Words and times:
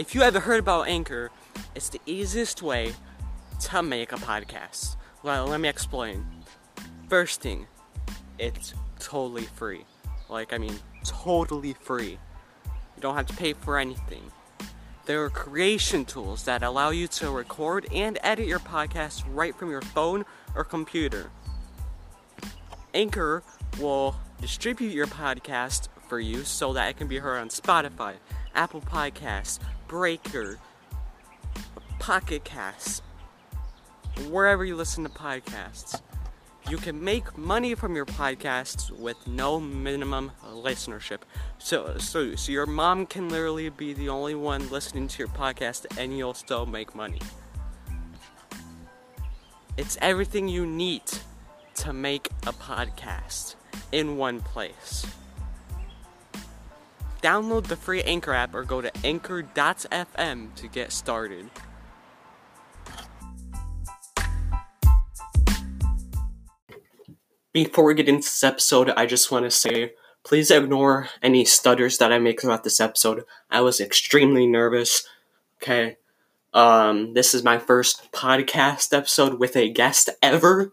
if 0.00 0.14
you 0.14 0.22
ever 0.22 0.40
heard 0.40 0.60
about 0.60 0.88
Anchor, 0.88 1.30
it's 1.74 1.90
the 1.90 2.00
easiest 2.06 2.62
way 2.62 2.94
to 3.60 3.82
make 3.82 4.12
a 4.12 4.16
podcast. 4.16 4.96
Well, 5.22 5.46
let 5.46 5.60
me 5.60 5.68
explain. 5.68 6.24
First 7.10 7.42
thing, 7.42 7.66
it's 8.38 8.72
totally 8.98 9.42
free. 9.42 9.84
Like, 10.30 10.54
I 10.54 10.58
mean, 10.58 10.74
totally 11.04 11.74
free. 11.74 12.12
You 12.12 13.00
don't 13.00 13.14
have 13.14 13.26
to 13.26 13.36
pay 13.36 13.52
for 13.52 13.78
anything. 13.78 14.22
There 15.04 15.22
are 15.22 15.28
creation 15.28 16.06
tools 16.06 16.44
that 16.44 16.62
allow 16.62 16.88
you 16.88 17.06
to 17.08 17.30
record 17.30 17.86
and 17.92 18.18
edit 18.22 18.46
your 18.46 18.58
podcast 18.58 19.24
right 19.28 19.54
from 19.54 19.68
your 19.68 19.82
phone 19.82 20.24
or 20.54 20.64
computer. 20.64 21.30
Anchor 22.94 23.42
will 23.78 24.16
distribute 24.40 24.94
your 24.94 25.08
podcast 25.08 25.88
for 26.08 26.18
you 26.18 26.42
so 26.44 26.72
that 26.72 26.88
it 26.88 26.96
can 26.96 27.06
be 27.06 27.18
heard 27.18 27.38
on 27.38 27.50
Spotify, 27.50 28.14
Apple 28.54 28.80
Podcasts, 28.80 29.60
Breaker, 29.90 30.56
Pocket 31.98 32.44
Casts, 32.44 33.02
wherever 34.28 34.64
you 34.64 34.76
listen 34.76 35.02
to 35.02 35.10
podcasts. 35.10 36.00
You 36.68 36.76
can 36.76 37.02
make 37.02 37.36
money 37.36 37.74
from 37.74 37.96
your 37.96 38.06
podcasts 38.06 38.92
with 38.92 39.16
no 39.26 39.58
minimum 39.58 40.30
listenership. 40.44 41.22
So, 41.58 41.96
so, 41.98 42.36
so 42.36 42.52
your 42.52 42.66
mom 42.66 43.04
can 43.04 43.30
literally 43.30 43.68
be 43.68 43.92
the 43.92 44.10
only 44.10 44.36
one 44.36 44.70
listening 44.70 45.08
to 45.08 45.18
your 45.18 45.26
podcast 45.26 45.86
and 45.98 46.16
you'll 46.16 46.34
still 46.34 46.66
make 46.66 46.94
money. 46.94 47.20
It's 49.76 49.98
everything 50.00 50.46
you 50.46 50.66
need 50.66 51.02
to 51.74 51.92
make 51.92 52.28
a 52.46 52.52
podcast 52.52 53.56
in 53.90 54.16
one 54.16 54.38
place. 54.38 55.04
Download 57.22 57.66
the 57.66 57.76
free 57.76 58.02
Anchor 58.02 58.32
app 58.32 58.54
or 58.54 58.64
go 58.64 58.80
to 58.80 58.90
anchor.fm 59.04 60.54
to 60.54 60.68
get 60.68 60.92
started. 60.92 61.50
Before 67.52 67.84
we 67.84 67.94
get 67.94 68.08
into 68.08 68.22
this 68.22 68.44
episode, 68.44 68.90
I 68.90 69.06
just 69.06 69.30
want 69.30 69.44
to 69.44 69.50
say 69.50 69.92
please 70.24 70.50
ignore 70.50 71.08
any 71.22 71.44
stutters 71.44 71.98
that 71.98 72.12
I 72.12 72.18
make 72.18 72.40
throughout 72.40 72.64
this 72.64 72.80
episode. 72.80 73.24
I 73.50 73.60
was 73.60 73.80
extremely 73.80 74.46
nervous. 74.46 75.06
Okay. 75.62 75.96
Um, 76.52 77.14
this 77.14 77.34
is 77.34 77.44
my 77.44 77.58
first 77.58 78.10
podcast 78.12 78.96
episode 78.96 79.38
with 79.38 79.56
a 79.56 79.70
guest 79.70 80.10
ever. 80.22 80.72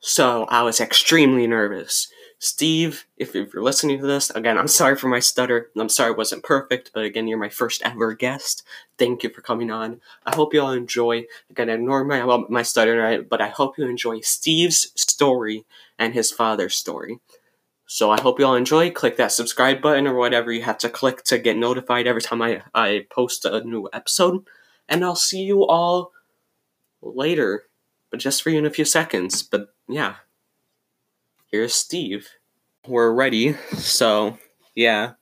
So 0.00 0.44
I 0.44 0.62
was 0.62 0.80
extremely 0.80 1.46
nervous. 1.46 2.08
Steve, 2.44 3.06
if, 3.16 3.34
if, 3.34 3.54
you're 3.54 3.62
listening 3.62 3.98
to 3.98 4.06
this, 4.06 4.28
again, 4.28 4.58
I'm 4.58 4.68
sorry 4.68 4.96
for 4.96 5.08
my 5.08 5.18
stutter. 5.18 5.70
I'm 5.78 5.88
sorry 5.88 6.10
it 6.10 6.18
wasn't 6.18 6.44
perfect, 6.44 6.90
but 6.92 7.02
again, 7.02 7.26
you're 7.26 7.38
my 7.38 7.48
first 7.48 7.80
ever 7.82 8.12
guest. 8.12 8.62
Thank 8.98 9.22
you 9.22 9.30
for 9.30 9.40
coming 9.40 9.70
on. 9.70 10.02
I 10.26 10.36
hope 10.36 10.52
you 10.52 10.60
all 10.60 10.72
enjoy. 10.72 11.24
Again, 11.48 11.70
ignore 11.70 12.04
my 12.04 12.22
my 12.50 12.60
stutter, 12.60 13.22
but 13.22 13.40
I 13.40 13.48
hope 13.48 13.78
you 13.78 13.86
enjoy 13.86 14.20
Steve's 14.20 14.92
story 14.94 15.64
and 15.98 16.12
his 16.12 16.30
father's 16.30 16.74
story. 16.74 17.18
So 17.86 18.10
I 18.10 18.20
hope 18.20 18.38
you 18.38 18.44
all 18.44 18.56
enjoy. 18.56 18.90
Click 18.90 19.16
that 19.16 19.32
subscribe 19.32 19.80
button 19.80 20.06
or 20.06 20.14
whatever 20.14 20.52
you 20.52 20.64
have 20.64 20.78
to 20.78 20.90
click 20.90 21.24
to 21.24 21.38
get 21.38 21.56
notified 21.56 22.06
every 22.06 22.20
time 22.20 22.42
I, 22.42 22.60
I 22.74 23.06
post 23.10 23.46
a 23.46 23.64
new 23.64 23.88
episode. 23.90 24.46
And 24.86 25.02
I'll 25.02 25.16
see 25.16 25.40
you 25.40 25.64
all 25.64 26.12
later, 27.00 27.64
but 28.10 28.20
just 28.20 28.42
for 28.42 28.50
you 28.50 28.58
in 28.58 28.66
a 28.66 28.70
few 28.70 28.84
seconds. 28.84 29.42
But 29.42 29.68
yeah, 29.88 30.16
here's 31.54 31.72
Steve. 31.72 32.26
We're 32.84 33.12
ready. 33.12 33.54
So 33.78 34.38
yeah, 34.74 35.14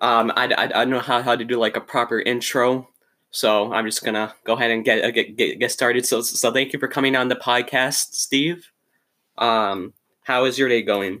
um, 0.00 0.32
I, 0.34 0.48
I, 0.56 0.64
I 0.64 0.66
don't 0.88 0.90
know 0.90 1.04
how, 1.04 1.20
how 1.20 1.36
to 1.36 1.44
do 1.44 1.60
like 1.60 1.76
a 1.76 1.84
proper 1.84 2.18
intro. 2.18 2.88
So 3.30 3.70
I'm 3.70 3.84
just 3.84 4.02
gonna 4.02 4.32
go 4.44 4.54
ahead 4.54 4.70
and 4.70 4.82
get 4.84 5.04
get 5.12 5.36
get, 5.36 5.60
get 5.60 5.70
started. 5.70 6.06
So 6.06 6.22
so 6.22 6.50
thank 6.50 6.72
you 6.72 6.78
for 6.78 6.88
coming 6.88 7.14
on 7.14 7.28
the 7.28 7.36
podcast, 7.36 8.16
Steve. 8.16 8.72
Um, 9.36 9.92
how 10.22 10.46
is 10.46 10.58
your 10.58 10.70
day 10.70 10.80
going? 10.80 11.20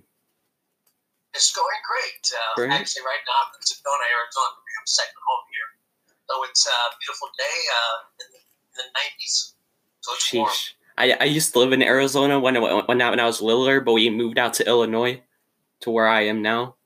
It's 1.34 1.52
going 1.52 1.82
great. 1.84 2.24
Uh, 2.32 2.54
great. 2.56 2.72
Actually, 2.72 3.04
right 3.04 3.24
now 3.28 3.44
I'm 3.44 3.52
in 3.58 3.60
Sedona, 3.60 4.06
Arizona. 4.08 4.56
We 4.56 4.72
have 4.78 4.86
a 4.86 4.94
second 4.94 5.20
home 5.20 5.44
here. 5.52 5.68
So 6.30 6.34
it's 6.48 6.64
a 6.64 6.78
beautiful 6.96 7.28
day 7.36 7.58
uh, 7.76 7.96
in, 8.24 8.26
the, 8.32 8.40
in 8.40 8.72
the 8.80 8.88
90s. 8.88 9.52
So 10.00 10.14
it's 10.14 10.24
Sheesh. 10.24 10.38
warm. 10.38 10.83
I, 10.96 11.12
I 11.20 11.24
used 11.24 11.52
to 11.52 11.58
live 11.58 11.72
in 11.72 11.82
Arizona 11.82 12.38
when, 12.38 12.60
when, 12.60 12.84
when 12.86 13.00
I 13.20 13.24
was 13.24 13.42
littler, 13.42 13.80
but 13.80 13.92
we 13.92 14.10
moved 14.10 14.38
out 14.38 14.54
to 14.54 14.66
Illinois 14.66 15.20
to 15.80 15.90
where 15.90 16.06
I 16.06 16.22
am 16.22 16.42
now. 16.42 16.76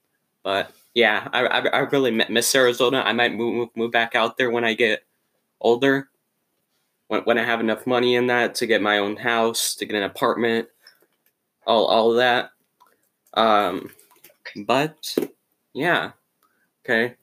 But 0.43 0.73
yeah, 0.95 1.29
I, 1.33 1.47
I, 1.47 1.67
I 1.69 1.79
really 1.81 2.11
miss 2.11 2.55
Arizona. 2.55 3.03
I 3.05 3.13
might 3.13 3.35
move, 3.35 3.69
move 3.77 3.93
back 3.93 4.15
out 4.15 4.37
there 4.37 4.51
when 4.51 4.65
I 4.65 4.75
get 4.75 5.05
older. 5.61 6.09
When, 7.09 7.23
when 7.23 7.39
I 7.39 7.45
have 7.45 7.61
enough 7.61 7.87
money 7.87 8.17
in 8.17 8.27
that 8.29 8.55
to 8.57 8.67
get 8.67 8.83
my 8.83 8.99
own 8.99 9.17
house, 9.17 9.75
to 9.77 9.85
get 9.85 9.97
an 9.97 10.03
apartment, 10.03 10.69
all, 11.67 11.87
all 11.87 12.15
that. 12.15 12.51
Um, 13.35 13.91
but 14.65 15.17
yeah, 15.75 16.13
okay. 16.85 17.15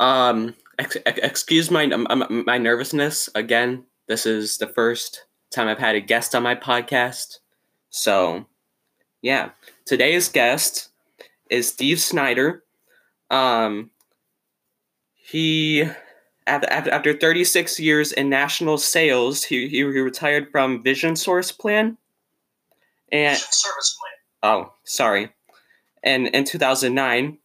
Um, 0.00 0.54
ex- 0.78 0.96
excuse 1.04 1.70
my 1.70 1.86
my 1.86 2.56
nervousness 2.56 3.28
again. 3.34 3.84
This 4.06 4.26
is 4.26 4.58
the 4.58 4.68
first 4.68 5.24
time 5.50 5.68
I've 5.68 5.78
had 5.78 5.94
a 5.94 6.00
guest 6.00 6.34
on 6.34 6.42
my 6.42 6.54
podcast, 6.54 7.38
so 7.90 8.46
yeah. 9.22 9.50
Today's 9.84 10.28
guest 10.28 10.90
is 11.50 11.68
Steve 11.68 12.00
Snyder. 12.00 12.62
Um, 13.30 13.90
he 15.14 15.84
after, 16.46 16.68
after 16.70 17.12
36 17.12 17.78
years 17.80 18.12
in 18.12 18.28
national 18.28 18.78
sales, 18.78 19.44
he, 19.44 19.68
he, 19.68 19.82
retired 19.82 20.50
from 20.50 20.82
Vision 20.82 21.16
Source 21.16 21.52
Plan. 21.52 21.98
And 23.10 23.36
service 23.36 23.98
plan. 23.98 24.12
Oh, 24.42 24.72
sorry 24.84 25.30
and 26.02 26.28
in 26.28 26.44
2009. 26.44 27.38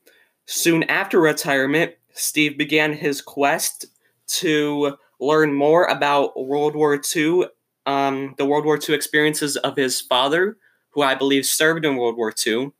Soon 0.45 0.83
after 0.83 1.19
retirement, 1.19 1.93
Steve 2.13 2.57
began 2.57 2.93
his 2.93 3.21
quest 3.21 3.85
to 4.27 4.97
learn 5.19 5.53
more 5.53 5.85
about 5.85 6.39
World 6.39 6.75
War 6.75 6.99
II, 7.15 7.45
um, 7.85 8.35
the 8.37 8.45
World 8.45 8.65
War 8.65 8.77
II 8.77 8.95
experiences 8.95 9.57
of 9.57 9.75
his 9.75 10.01
father, 10.01 10.57
who 10.91 11.01
I 11.01 11.15
believe 11.15 11.45
served 11.45 11.85
in 11.85 11.97
World 11.97 12.17
War 12.17 12.33
II. 12.45 12.71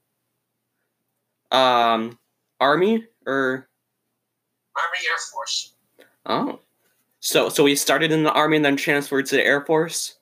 Um, 1.52 2.18
Army 2.60 3.06
or 3.26 3.70
Army 4.76 4.98
Air 5.08 5.18
Force. 5.32 5.74
Oh, 6.26 6.60
so 7.20 7.50
so 7.50 7.66
he 7.66 7.76
started 7.76 8.12
in 8.12 8.24
the 8.24 8.32
Army 8.32 8.58
and 8.58 8.66
then 8.66 8.76
transferred 8.76 9.28
to 9.28 9.36
the 9.36 9.46
Air 9.46 9.64
Force. 9.66 10.16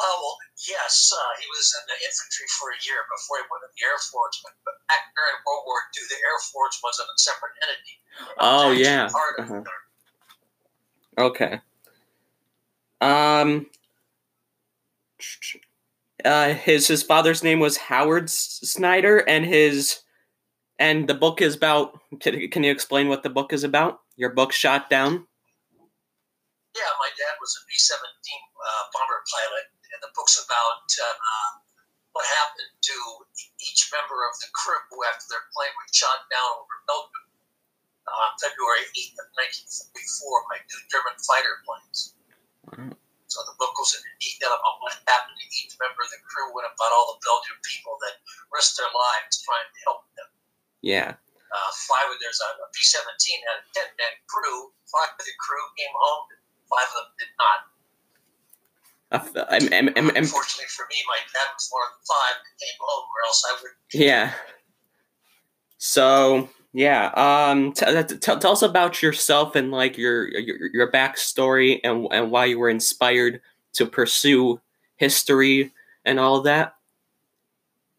Oh 0.00 0.18
well, 0.20 0.38
Yes, 0.66 1.14
uh, 1.14 1.32
he 1.38 1.46
was 1.46 1.70
in 1.78 1.84
the 1.86 1.98
infantry 2.02 2.46
for 2.58 2.74
a 2.74 2.78
year 2.82 2.98
before 3.06 3.38
he 3.38 3.46
went 3.46 3.62
to 3.62 3.70
the 3.70 3.82
Air 3.86 3.94
Force. 4.10 4.42
But, 4.42 4.58
but 4.66 4.74
back 4.90 5.14
during 5.14 5.38
World 5.46 5.62
War 5.70 5.78
II, 5.94 6.02
the 6.10 6.18
Air 6.18 6.38
Force 6.50 6.76
was 6.82 6.98
a 6.98 7.06
separate 7.16 7.54
entity. 7.62 7.94
Oh 8.42 8.70
yeah. 8.74 9.06
Uh-huh. 9.38 9.62
Okay. 11.16 11.60
Um. 13.00 13.66
Uh, 16.24 16.54
his 16.54 16.88
his 16.88 17.02
father's 17.02 17.44
name 17.44 17.60
was 17.60 17.76
Howard 17.76 18.28
Snyder, 18.28 19.18
and 19.18 19.44
his 19.44 20.00
and 20.78 21.08
the 21.08 21.14
book 21.14 21.40
is 21.40 21.56
about. 21.56 21.98
Can, 22.20 22.48
can 22.50 22.64
you 22.64 22.72
explain 22.72 23.08
what 23.08 23.22
the 23.22 23.30
book 23.30 23.52
is 23.52 23.62
about? 23.64 24.00
Your 24.16 24.30
book, 24.30 24.52
Shot 24.52 24.90
Down. 24.90 25.26
Yeah, 26.74 26.92
my 26.98 27.10
dad 27.14 27.34
was 27.40 27.54
a 27.54 27.62
B 27.66 27.74
seventeen 27.76 28.42
uh, 28.58 28.84
bomber 28.94 29.22
pilot 29.30 29.78
and 29.98 30.00
the 30.06 30.14
book's 30.14 30.38
about 30.38 30.86
uh, 30.86 31.50
what 32.14 32.26
happened 32.38 32.70
to 32.70 32.96
each 33.58 33.90
member 33.90 34.22
of 34.26 34.34
the 34.38 34.50
crew 34.54 35.02
after 35.10 35.26
their 35.26 35.46
plane 35.50 35.74
was 35.74 35.90
shot 35.90 36.26
down 36.30 36.62
over 36.62 36.86
Belgium 36.86 37.26
on 38.08 38.32
February 38.40 38.88
8th 38.94 39.20
of 39.20 39.28
1944 39.92 40.48
by 40.48 40.58
two 40.70 40.80
German 40.88 41.16
fighter 41.26 41.60
planes. 41.66 42.16
Mm-hmm. 42.68 42.92
So 43.28 43.44
the 43.44 43.56
book 43.60 43.76
goes 43.76 43.92
into 43.92 44.08
detail 44.24 44.56
about 44.56 44.80
what 44.80 44.96
happened 45.04 45.36
to 45.36 45.46
each 45.52 45.76
member 45.76 46.00
of 46.00 46.08
the 46.08 46.20
crew 46.24 46.48
and 46.48 46.64
about 46.64 46.90
all 46.96 47.12
the 47.12 47.20
Belgian 47.20 47.60
people 47.60 48.00
that 48.08 48.16
risked 48.48 48.80
their 48.80 48.88
lives 48.88 49.44
trying 49.44 49.68
to 49.68 49.78
help 49.84 50.02
them. 50.16 50.28
Yeah. 50.80 51.10
Uh, 51.48 51.70
five 51.88 52.08
there's 52.20 52.40
a 52.40 52.48
B 52.72 52.80
17 52.80 53.04
had 53.48 53.60
a 53.60 53.66
10 53.92 54.00
man 54.00 54.14
crew. 54.28 54.72
Five 54.88 55.12
of 55.12 55.24
the 55.24 55.36
crew 55.36 55.64
came 55.76 55.92
home, 55.92 56.24
five 56.72 56.88
of 56.88 57.04
them 57.04 57.12
did 57.20 57.32
not. 57.36 57.60
I'm, 59.10 59.72
I'm, 59.72 59.88
I'm, 59.96 60.08
Unfortunately 60.16 60.68
for 60.68 60.84
me, 60.88 60.96
my 61.08 61.20
dad 61.32 61.48
was 61.56 61.68
one 61.72 61.84
of 61.88 61.92
the 61.96 62.04
five 62.04 62.36
that 62.44 62.54
came 62.60 62.78
home, 62.80 63.08
or 63.08 63.20
else 63.24 63.40
I 63.44 63.52
would. 63.60 63.72
Yeah. 63.92 64.32
So 65.78 66.48
yeah, 66.78 67.10
um, 67.18 67.74
t- 67.74 67.90
t- 67.90 68.22
t- 68.22 68.38
tell 68.38 68.54
us 68.54 68.62
about 68.62 69.02
yourself 69.02 69.58
and 69.58 69.74
like 69.74 69.98
your 69.98 70.30
your, 70.30 70.70
your 70.70 70.86
backstory 70.86 71.82
and 71.82 72.06
and 72.14 72.30
why 72.30 72.46
you 72.46 72.54
were 72.54 72.70
inspired 72.70 73.42
to 73.74 73.82
pursue 73.82 74.62
history 74.94 75.74
and 76.06 76.22
all 76.22 76.38
of 76.38 76.46
that. 76.46 76.78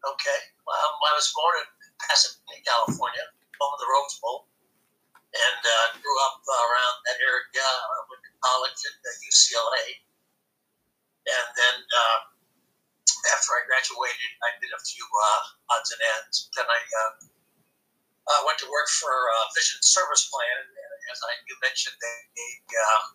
Okay, 0.00 0.40
well, 0.64 0.96
I 0.96 1.12
was 1.12 1.28
born 1.36 1.60
in 1.60 1.68
Pasadena, 2.00 2.56
California, 2.64 3.20
home 3.60 3.68
of 3.68 3.80
the 3.84 3.88
Rose 3.92 4.16
Bowl, 4.24 4.48
and 5.28 5.60
uh, 5.60 6.00
grew 6.00 6.18
up 6.32 6.40
around 6.40 6.96
that 7.04 7.20
area. 7.20 7.60
I 7.60 8.00
went 8.08 8.24
to 8.24 8.32
college 8.40 8.80
at 8.80 8.96
UCLA, 9.28 9.84
and 11.28 11.48
then 11.52 11.76
uh, 11.84 12.18
after 13.28 13.60
I 13.60 13.68
graduated, 13.68 14.30
I 14.40 14.56
did 14.56 14.72
a 14.72 14.80
few 14.80 15.04
uh, 15.04 15.76
odds 15.76 15.92
and 15.92 16.00
ends. 16.16 16.48
Then 16.56 16.64
I 16.64 16.80
uh, 18.30 18.40
went 18.46 18.58
to 18.62 18.68
work 18.70 18.86
for 19.02 19.10
Vision 19.58 19.82
Service 19.82 20.30
Plan. 20.30 20.58
And 20.62 21.00
as 21.10 21.18
I, 21.26 21.34
you 21.50 21.56
mentioned, 21.60 21.98
they, 21.98 22.18
they, 22.38 22.50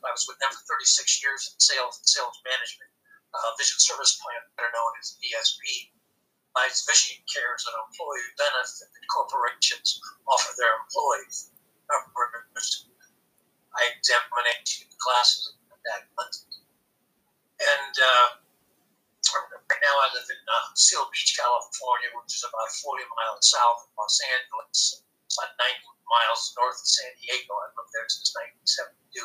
I 0.03 0.12
was 0.12 0.27
with 0.27 0.38
them 0.44 0.51
for 0.51 0.75
36 0.75 1.23
years 1.23 1.47
in 1.47 1.56
sales 1.57 2.03
and 2.03 2.07
sales 2.07 2.35
management. 2.44 2.91
Vision 3.59 3.79
Service 3.79 4.15
Plan, 4.19 4.39
better 4.56 4.71
known 4.71 4.95
as 5.00 5.19
VSP, 5.19 5.91
provides 6.56 6.88
vision 6.88 7.19
care 7.27 7.51
as 7.51 7.67
an 7.67 7.75
employee 7.83 8.31
benefit 8.39 8.88
that 8.88 9.03
corporations 9.12 10.00
offer 10.23 10.56
their 10.56 10.71
employees. 10.88 11.51
I 13.75 13.91
examined 13.91 14.31
classes 15.03 15.53
that 15.85 16.07
month. 16.17 16.47
And 17.62 17.94
uh, 17.94 18.27
right 19.69 19.83
now 19.83 19.95
I 20.01 20.07
live 20.17 20.25
in 20.31 20.41
uh, 20.47 20.73
Seal 20.73 21.06
Beach, 21.13 21.38
California, 21.38 22.09
which 22.17 22.39
is 22.39 22.44
about 22.47 22.71
40 22.71 23.03
miles 23.13 23.51
south 23.51 23.85
of 23.85 23.94
Los 24.00 24.17
Angeles, 24.39 25.04
about 25.35 25.53
90 25.59 25.85
miles 26.07 26.55
north 26.55 26.79
of 26.79 26.87
San 26.87 27.11
Diego. 27.19 27.53
I've 27.61 27.75
lived 27.75 27.91
there 27.91 28.07
since 28.09 28.31
1972. 28.65 29.21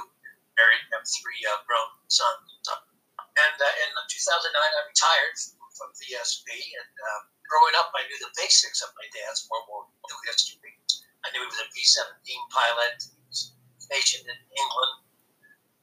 Married 0.58 0.82
and 0.90 1.00
have 1.00 1.06
three 1.06 1.40
uh, 1.46 1.62
grown 1.64 1.90
sons. 2.10 2.60
And 2.66 3.56
uh, 3.56 3.82
in 3.86 3.90
2009, 3.94 4.52
I 4.52 4.82
retired 4.90 5.36
from 5.78 5.94
VSP. 5.96 6.50
And 6.50 6.92
uh, 6.92 7.20
growing 7.48 7.74
up, 7.80 7.94
I 7.96 8.04
knew 8.04 8.18
the 8.20 8.34
basics 8.36 8.84
of 8.84 8.92
my 8.98 9.06
dad's 9.14 9.48
World 9.48 9.64
War 9.70 9.88
II 10.10 10.18
history. 10.28 10.76
I 11.24 11.32
knew 11.32 11.40
he 11.40 11.48
was 11.48 11.62
a 11.62 11.68
B 11.72 11.80
17 11.80 12.10
pilot. 12.52 12.96
He 13.00 13.20
was 13.24 13.56
stationed 13.80 14.28
in 14.28 14.40
England 14.52 14.94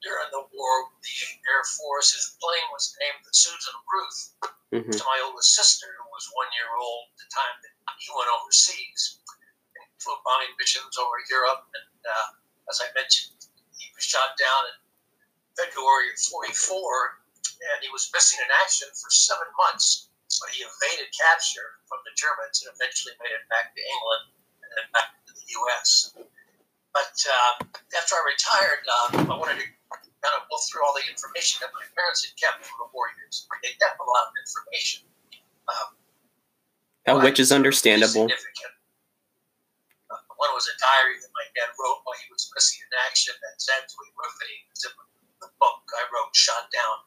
during 0.06 0.30
the 0.30 0.46
war 0.54 0.76
with 0.94 1.02
the 1.02 1.18
Air 1.50 1.66
Force. 1.66 2.14
His 2.14 2.38
plane 2.38 2.68
was 2.70 2.94
named 3.02 3.22
the 3.26 3.34
Susan 3.34 3.78
Ruth 3.90 4.20
mm-hmm. 4.74 4.94
to 4.94 5.04
my 5.04 5.18
oldest 5.26 5.58
sister, 5.58 5.90
who 5.90 6.08
was 6.14 6.30
one 6.38 6.52
year 6.54 6.72
old 6.78 7.10
at 7.14 7.18
the 7.22 7.30
time 7.34 7.58
that 7.66 7.74
he 7.98 8.10
went 8.14 8.30
overseas. 8.30 9.22
Bombing 10.06 10.54
missions 10.60 10.96
over 10.98 11.18
Europe. 11.30 11.66
And 11.74 12.00
uh, 12.06 12.28
as 12.70 12.80
I 12.84 12.88
mentioned, 12.94 13.34
he 13.76 13.90
was 13.98 14.06
shot 14.06 14.38
down 14.38 14.62
in 14.72 14.78
February 15.58 16.14
of 16.14 16.20
44 16.22 17.18
and 17.58 17.78
he 17.82 17.90
was 17.90 18.10
missing 18.14 18.38
in 18.38 18.50
action 18.62 18.88
for 18.94 19.10
seven 19.10 19.50
months. 19.58 20.10
But 20.28 20.54
he 20.54 20.62
evaded 20.62 21.10
capture 21.16 21.82
from 21.88 22.04
the 22.04 22.14
Germans 22.14 22.62
and 22.62 22.70
eventually 22.76 23.16
made 23.24 23.34
it 23.34 23.48
back 23.50 23.74
to 23.74 23.82
England 23.82 24.24
and 24.62 24.70
then 24.76 24.88
back 24.94 25.16
to 25.26 25.32
the 25.34 25.46
U.S. 25.66 26.14
But 26.92 27.16
uh, 27.16 27.64
after 27.96 28.14
I 28.20 28.24
retired, 28.28 28.84
uh, 28.86 29.34
I 29.34 29.36
wanted 29.40 29.64
to 29.64 29.68
kind 30.22 30.36
of 30.36 30.44
go 30.52 30.58
through 30.68 30.84
all 30.84 30.94
the 30.94 31.08
information 31.08 31.64
that 31.64 31.72
my 31.72 31.86
parents 31.96 32.28
had 32.28 32.36
kept 32.36 32.68
from 32.68 32.76
the 32.86 32.90
war 32.92 33.08
years. 33.18 33.48
They 33.64 33.72
kept 33.80 33.98
a 33.98 34.06
lot 34.06 34.30
of 34.30 34.34
information. 34.36 35.08
Um, 35.72 37.24
which 37.24 37.40
is 37.40 37.56
understandable. 37.56 38.28
Uh, 38.28 38.77
one 40.38 40.54
was 40.54 40.70
a 40.70 40.76
diary 40.78 41.18
that 41.20 41.34
my 41.34 41.48
dad 41.58 41.74
wrote 41.78 42.02
while 42.06 42.18
he 42.18 42.30
was 42.30 42.50
missing 42.54 42.82
in 42.82 42.92
action 43.06 43.34
that 43.42 43.58
said 43.62 43.86
to 43.86 43.96
him, 44.06 44.14
the 45.42 45.50
book 45.62 45.82
I 45.94 46.06
wrote, 46.10 46.34
Shot 46.34 46.70
Down 46.74 46.98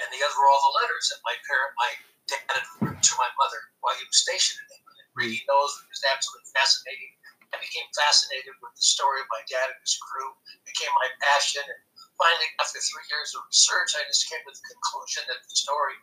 and 0.00 0.08
the 0.10 0.20
other 0.24 0.36
were 0.36 0.50
all 0.50 0.64
the 0.70 0.76
letters 0.82 1.06
that 1.12 1.22
my 1.22 1.36
parent, 1.46 1.72
my 1.78 1.92
dad 2.26 2.44
had 2.50 2.66
written 2.82 2.98
to 2.98 3.14
my 3.20 3.30
mother 3.38 3.60
while 3.80 3.94
he 3.94 4.06
was 4.06 4.18
stationed 4.18 4.58
in 4.58 4.68
England. 4.80 4.98
And 4.98 5.10
reading 5.14 5.44
those 5.46 5.70
was 5.86 6.02
absolutely 6.02 6.50
fascinating. 6.50 7.12
I 7.54 7.62
became 7.62 7.86
fascinated 7.94 8.58
with 8.58 8.74
the 8.74 8.82
story 8.82 9.22
of 9.22 9.30
my 9.30 9.42
dad 9.46 9.70
and 9.70 9.78
his 9.78 9.94
crew. 10.02 10.34
It 10.58 10.66
became 10.66 10.90
my 10.98 11.08
passion. 11.22 11.62
And 11.62 11.80
finally, 12.18 12.50
after 12.58 12.82
three 12.82 13.06
years 13.06 13.30
of 13.38 13.46
research, 13.46 13.94
I 13.94 14.02
just 14.10 14.26
came 14.26 14.42
to 14.42 14.50
the 14.50 14.64
conclusion 14.66 15.22
that 15.30 15.38
the 15.38 15.54
story 15.54 15.94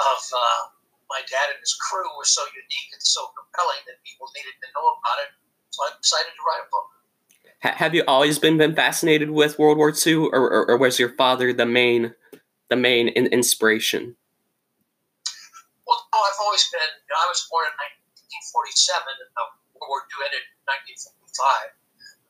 of 0.00 0.20
uh, 0.32 0.62
my 1.12 1.20
dad 1.28 1.52
and 1.52 1.60
his 1.60 1.76
crew 1.76 2.08
was 2.16 2.32
so 2.32 2.40
unique 2.56 2.90
and 2.96 3.04
so 3.04 3.28
compelling 3.36 3.84
that 3.84 4.00
people 4.08 4.32
needed 4.32 4.56
to 4.64 4.68
know 4.72 4.96
about 4.96 5.18
it. 5.28 5.30
So 5.70 5.84
I 5.84 5.90
decided 6.00 6.32
to 6.32 6.42
write 6.46 6.64
a 6.64 6.68
book. 6.70 6.88
Have 7.60 7.94
you 7.94 8.04
always 8.06 8.38
been, 8.38 8.56
been 8.56 8.74
fascinated 8.74 9.30
with 9.30 9.58
World 9.58 9.78
War 9.78 9.90
II, 9.90 10.30
or, 10.30 10.46
or, 10.46 10.70
or 10.70 10.76
was 10.78 10.98
your 10.98 11.10
father 11.18 11.52
the 11.52 11.66
main 11.66 12.14
the 12.70 12.76
main 12.76 13.08
in- 13.08 13.26
inspiration? 13.32 14.14
Well, 15.88 15.98
no, 16.12 16.18
I've 16.20 16.38
always 16.38 16.68
been. 16.70 16.92
You 17.08 17.10
know, 17.10 17.18
I 17.18 17.28
was 17.32 17.42
born 17.50 17.66
in 17.66 17.74
1947, 18.54 19.08
and 19.08 19.32
the 19.34 19.44
World 19.74 19.90
War 19.90 20.00
II 20.06 20.28
ended 20.28 20.44
in 20.44 20.68
1945. 20.70 21.74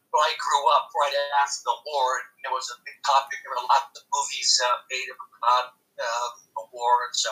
So 0.08 0.16
I 0.16 0.32
grew 0.40 0.64
up 0.72 0.88
right 0.96 1.12
after 1.36 1.60
the 1.68 1.76
war, 1.84 2.24
and 2.24 2.48
it 2.48 2.52
was 2.54 2.72
a 2.72 2.80
big 2.88 2.96
topic. 3.04 3.44
There 3.44 3.52
were 3.52 3.68
lots 3.68 3.92
of 4.00 4.08
movies 4.08 4.56
uh, 4.64 4.80
made 4.88 5.12
about 5.12 5.76
uh, 5.76 6.28
the 6.56 6.64
war, 6.72 7.04
and 7.04 7.12
so 7.12 7.28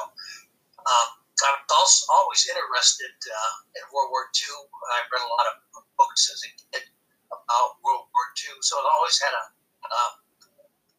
um, 0.84 1.08
I 1.44 1.52
was 1.52 1.68
also 1.68 2.08
always 2.16 2.42
interested 2.48 3.12
uh, 3.12 3.54
in 3.76 3.84
World 3.92 4.08
War 4.08 4.24
II. 4.32 4.56
I 4.72 5.04
read 5.12 5.20
a 5.20 5.28
lot 5.28 5.46
of 5.52 5.84
books 6.00 6.32
as 6.32 6.40
a 6.48 6.50
kid 6.56 6.88
about 7.28 7.76
World 7.84 8.08
War 8.08 8.26
II, 8.40 8.56
so 8.64 8.80
I 8.80 8.88
always 8.96 9.20
had 9.20 9.34
a 9.36 9.44
uh, 9.84 10.12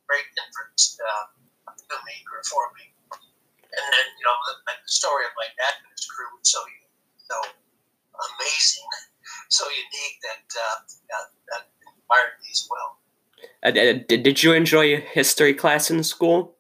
great 0.06 0.30
interest 0.38 1.02
uh, 1.02 1.26
the 1.90 1.98
maker 2.06 2.40
for 2.48 2.70
me. 2.78 2.86
And 3.12 3.86
then, 3.94 4.08
you 4.14 4.26
know, 4.26 4.38
the, 4.48 4.56
the 4.72 4.90
story 4.90 5.26
of 5.26 5.34
my 5.36 5.50
dad 5.58 5.82
and 5.82 5.90
his 5.92 6.06
crew 6.06 6.30
was 6.38 6.48
so, 6.48 6.62
so 7.28 7.38
amazing, 8.38 8.88
so 9.50 9.66
unique 9.68 10.18
that, 10.24 10.46
uh, 10.54 10.78
that, 11.12 11.26
that 11.52 11.64
inspired 11.82 12.38
me 12.42 12.50
as 12.52 12.68
well. 12.70 12.90
Uh, 13.62 13.72
did, 13.72 14.24
did 14.24 14.44
you 14.44 14.54
enjoy 14.54 15.02
history 15.02 15.54
class 15.54 15.92
in 15.92 16.04
school? 16.04 16.56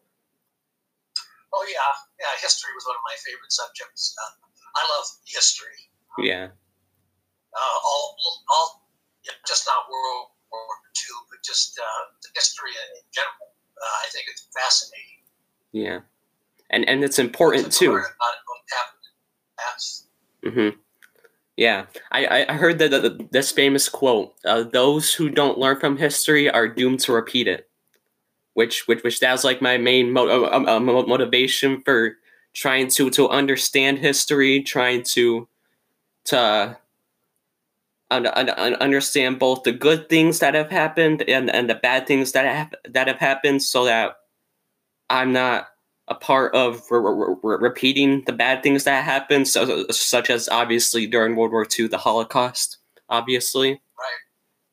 Oh, 1.53 1.65
yeah. 1.69 2.06
Yeah, 2.27 2.43
history 2.43 2.75
was 2.75 2.83
one 2.83 2.99
of 2.99 3.05
my 3.07 3.15
favorite 3.23 3.51
subjects. 3.55 4.11
Uh, 4.19 4.31
I 4.75 4.83
love 4.83 5.07
history. 5.23 5.79
Yeah. 6.19 6.51
Uh, 7.55 7.77
all, 7.87 8.17
all, 8.51 8.89
yeah, 9.23 9.31
just 9.47 9.63
not 9.65 9.87
World 9.89 10.27
War 10.51 10.75
II, 10.91 11.15
but 11.31 11.39
just 11.43 11.79
uh, 11.79 12.03
the 12.21 12.29
history 12.35 12.71
in 12.71 12.99
general. 13.15 13.55
Uh, 13.79 13.95
I 14.03 14.07
think 14.11 14.25
it's 14.27 14.47
fascinating. 14.51 15.23
Yeah, 15.71 15.99
and 16.69 16.87
and 16.89 17.03
it's 17.03 17.19
important 17.19 17.71
too. 17.71 18.01
Mm-hmm. 20.43 20.77
Yeah, 21.55 21.85
I, 22.11 22.45
I 22.47 22.53
heard 22.53 22.79
that 22.79 22.89
the, 22.89 23.27
this 23.31 23.51
famous 23.51 23.89
quote: 23.89 24.35
uh, 24.45 24.63
"Those 24.63 25.13
who 25.13 25.29
don't 25.29 25.57
learn 25.57 25.79
from 25.79 25.97
history 25.97 26.49
are 26.49 26.67
doomed 26.67 26.99
to 27.01 27.13
repeat 27.13 27.47
it," 27.47 27.66
which 28.57 28.87
which 28.87 29.03
which 29.03 29.19
that's 29.19 29.43
like 29.43 29.61
my 29.61 29.77
main 29.77 30.11
mo- 30.11 30.27
uh, 30.27 30.63
uh, 30.67 30.79
motivation 30.79 31.79
for 31.83 32.17
trying 32.53 32.87
to 32.87 33.11
to 33.11 33.29
understand 33.29 33.99
history, 33.99 34.63
trying 34.63 35.03
to 35.03 35.47
to 36.25 36.75
understand 38.09 39.37
both 39.37 39.61
the 39.61 39.71
good 39.71 40.09
things 40.09 40.39
that 40.39 40.55
have 40.55 40.71
happened 40.71 41.21
and 41.29 41.51
and 41.53 41.69
the 41.69 41.75
bad 41.75 42.07
things 42.07 42.31
that 42.31 42.45
have 42.45 42.73
that 42.89 43.07
have 43.07 43.19
happened, 43.19 43.61
so 43.61 43.85
that 43.85 44.15
I'm 45.07 45.33
not 45.33 45.67
a 46.07 46.15
part 46.15 46.55
of 46.55 46.81
re- 46.89 46.99
re- 46.99 47.35
re- 47.43 47.57
repeating 47.61 48.23
the 48.25 48.33
bad 48.33 48.63
things 48.63 48.85
that 48.85 49.03
happened, 49.03 49.47
so, 49.47 49.85
such 49.91 50.31
as 50.31 50.49
obviously 50.49 51.05
during 51.05 51.35
World 51.35 51.51
War 51.51 51.67
II, 51.79 51.89
the 51.89 51.97
Holocaust, 51.99 52.77
obviously. 53.07 53.71
Right. 53.71 54.21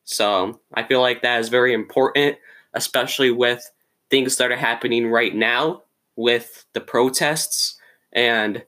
So 0.04 0.60
I 0.72 0.84
feel 0.84 1.02
like 1.02 1.20
that 1.20 1.40
is 1.40 1.50
very 1.50 1.74
important, 1.74 2.38
especially 2.72 3.30
with 3.30 3.68
things 4.14 4.36
that 4.36 4.52
are 4.52 4.56
happening 4.56 5.08
right 5.08 5.34
now 5.34 5.82
with 6.14 6.66
the 6.72 6.80
protests 6.80 7.76
and 8.12 8.64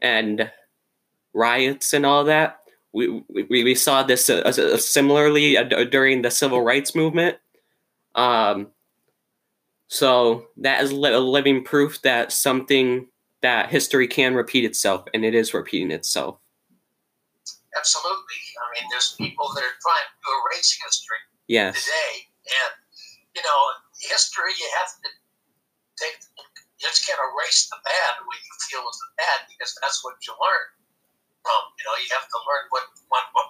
and 0.00 0.50
riots 1.32 1.92
and 1.92 2.04
all 2.04 2.24
that. 2.24 2.58
We 2.92 3.22
we, 3.28 3.44
we 3.48 3.76
saw 3.76 4.02
this 4.02 4.28
uh, 4.28 4.42
uh, 4.44 4.76
similarly 4.78 5.56
uh, 5.56 5.84
during 5.84 6.22
the 6.22 6.30
civil 6.32 6.60
rights 6.60 6.96
movement. 6.96 7.38
Um, 8.16 8.72
so 9.86 10.46
that 10.56 10.82
is 10.82 10.92
li- 10.92 11.14
living 11.14 11.62
proof 11.62 12.02
that 12.02 12.32
something 12.32 13.06
that 13.42 13.70
history 13.70 14.08
can 14.08 14.34
repeat 14.34 14.64
itself, 14.64 15.04
and 15.14 15.24
it 15.24 15.36
is 15.36 15.54
repeating 15.54 15.92
itself. 15.92 16.38
Absolutely. 17.78 18.40
I 18.58 18.66
mean, 18.74 18.88
there's 18.90 19.14
people 19.16 19.46
that 19.54 19.62
are 19.62 19.78
trying 19.80 20.08
to 20.24 20.30
erase 20.42 20.76
history 20.84 21.22
yes. 21.46 21.84
today, 21.84 22.26
and 22.64 22.74
you 23.36 23.42
know, 23.42 23.60
history 24.00 24.52
you 24.56 24.68
have 24.80 24.90
to 25.04 25.08
take. 26.00 26.16
You 26.80 26.88
just 26.88 27.04
can't 27.04 27.20
erase 27.20 27.68
the 27.68 27.76
bad, 27.84 28.24
what 28.24 28.40
you 28.40 28.54
feel 28.72 28.84
is 28.88 28.96
the 28.96 29.10
bad, 29.20 29.38
because 29.52 29.76
that's 29.84 30.00
what 30.00 30.16
you 30.24 30.32
learn 30.32 30.66
from. 31.44 31.60
You 31.76 31.84
know, 31.84 31.94
you 32.00 32.08
have 32.16 32.24
to 32.24 32.38
learn 32.48 32.64
what 32.72 32.88
what 33.12 33.24
what, 33.36 33.48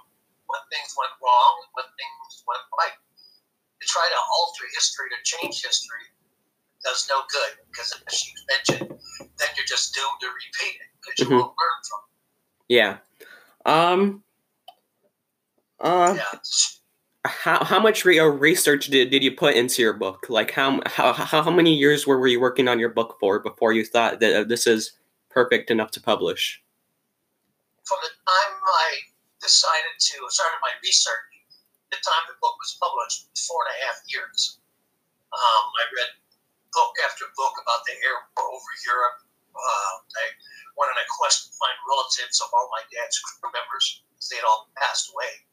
what 0.51 0.63
things 0.75 0.91
went 0.99 1.15
wrong 1.23 1.53
and 1.63 1.71
what 1.79 1.87
things 1.95 2.43
went 2.47 2.65
right. 2.75 2.99
To 2.99 3.85
try 3.89 4.05
to 4.05 4.21
alter 4.21 4.67
history, 4.77 5.09
to 5.09 5.19
change 5.25 5.63
history, 5.65 6.05
does 6.85 7.07
no 7.09 7.23
good 7.31 7.65
because 7.71 7.95
as 8.07 8.27
you 8.27 8.33
mentioned, 8.49 8.99
then 9.39 9.49
you're 9.57 9.71
just 9.71 9.95
doomed 9.95 10.21
to 10.21 10.29
repeat 10.29 10.77
it 10.81 10.91
because 11.01 11.17
you 11.19 11.27
mm-hmm. 11.27 11.39
won't 11.39 11.55
learn 11.55 11.79
from 11.89 12.01
it. 12.03 12.11
Yeah. 12.69 12.93
Um. 13.65 14.23
Uh. 15.81 16.15
Yeah. 16.17 16.39
How 17.25 17.63
how 17.65 17.81
much 17.81 18.05
re- 18.05 18.19
research 18.19 18.87
did, 18.87 19.11
did 19.11 19.23
you 19.23 19.33
put 19.33 19.55
into 19.55 19.83
your 19.83 19.93
book? 19.93 20.27
Like 20.29 20.51
how 20.53 20.81
how 20.87 21.13
how 21.13 21.51
many 21.51 21.75
years 21.75 22.07
were, 22.07 22.19
were 22.19 22.33
you 22.33 22.41
working 22.41 22.69
on 22.69 22.79
your 22.79 22.89
book 22.89 23.17
for 23.21 23.41
before 23.41 23.73
you 23.73 23.85
thought 23.85 24.21
that 24.21 24.33
uh, 24.33 24.45
this 24.45 24.67
is 24.67 24.97
perfect 25.29 25.71
enough 25.71 25.91
to 25.93 26.01
publish? 26.01 26.63
From 27.85 27.99
the 28.01 28.13
time 28.25 28.55
I 28.57 28.89
decided 29.43 29.97
to 30.01 30.17
start 30.33 30.65
my 30.65 30.73
research, 30.81 31.29
the 31.93 32.01
time 32.01 32.25
the 32.33 32.41
book 32.41 32.57
was 32.57 32.81
published, 32.81 33.29
four 33.37 33.69
and 33.69 33.73
a 33.77 33.79
half 33.85 34.01
years. 34.09 34.57
Um, 35.31 35.65
I 35.77 35.85
read 35.93 36.11
book 36.73 36.95
after 37.05 37.29
book 37.37 37.55
about 37.61 37.85
the 37.85 38.01
air 38.01 38.17
war 38.33 38.49
over 38.49 38.73
Europe. 38.89 39.19
Uh, 39.53 39.95
I 40.09 40.25
went 40.73 40.89
on 40.89 40.97
a 40.97 41.07
quest 41.21 41.53
to 41.53 41.59
find 41.61 41.77
relatives 41.85 42.41
of 42.41 42.49
all 42.57 42.73
my 42.73 42.81
dad's 42.89 43.21
crew 43.21 43.53
members 43.53 44.09
because 44.09 44.33
they 44.33 44.41
had 44.41 44.49
all 44.49 44.73
passed 44.81 45.13
away 45.13 45.50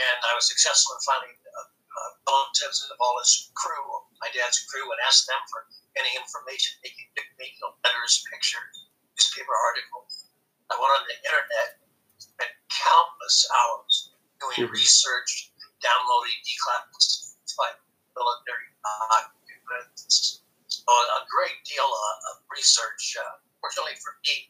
and 0.00 0.18
I 0.24 0.32
was 0.32 0.48
successful 0.48 0.96
in 0.96 1.02
finding 1.04 1.36
uh, 1.36 2.10
relatives 2.24 2.80
of 2.88 2.96
all 3.00 3.18
his 3.20 3.52
crew, 3.52 3.84
my 4.20 4.30
dad's 4.32 4.64
crew, 4.68 4.86
and 4.88 5.00
asked 5.04 5.28
them 5.28 5.40
for 5.52 5.68
any 5.98 6.10
information 6.16 6.78
they 6.80 6.92
could 6.94 7.10
give 7.16 7.28
me, 7.36 7.52
you 7.52 7.60
know, 7.60 7.76
letters, 7.84 8.24
pictures, 8.30 8.88
newspaper 9.16 9.52
articles. 9.52 10.30
I 10.70 10.78
went 10.78 10.92
on 10.94 11.04
the 11.04 11.18
internet, 11.26 11.70
spent 12.16 12.52
countless 12.70 13.44
hours 13.50 14.14
doing 14.38 14.68
mm-hmm. 14.68 14.78
research, 14.78 15.52
downloading 15.82 16.38
declassified 16.46 17.76
military 18.14 18.68
documents. 18.80 20.40
So 20.70 20.86
a 20.86 21.26
great 21.26 21.58
deal 21.66 21.84
of, 21.84 22.14
of 22.30 22.34
research. 22.48 23.18
Uh, 23.18 23.42
fortunately 23.58 23.98
for 23.98 24.14
me, 24.22 24.48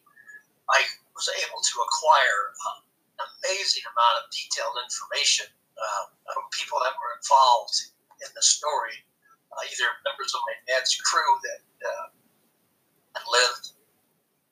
I 0.69 0.85
was 1.17 1.27
able 1.33 1.59
to 1.59 1.75
acquire 1.83 2.41
uh, 2.69 2.85
amazing 3.41 3.85
amount 3.89 4.15
of 4.21 4.25
detailed 4.31 4.77
information 4.85 5.49
uh, 5.81 6.05
from 6.33 6.45
people 6.53 6.79
that 6.85 6.95
were 7.01 7.13
involved 7.17 7.77
in 8.21 8.31
the 8.37 8.45
story, 8.45 9.01
uh, 9.53 9.61
either 9.65 9.89
members 10.05 10.33
of 10.37 10.41
my 10.45 10.57
dad's 10.69 10.93
crew 11.01 11.33
that 11.45 11.61
uh, 11.83 12.07
had 13.17 13.25
lived, 13.27 13.75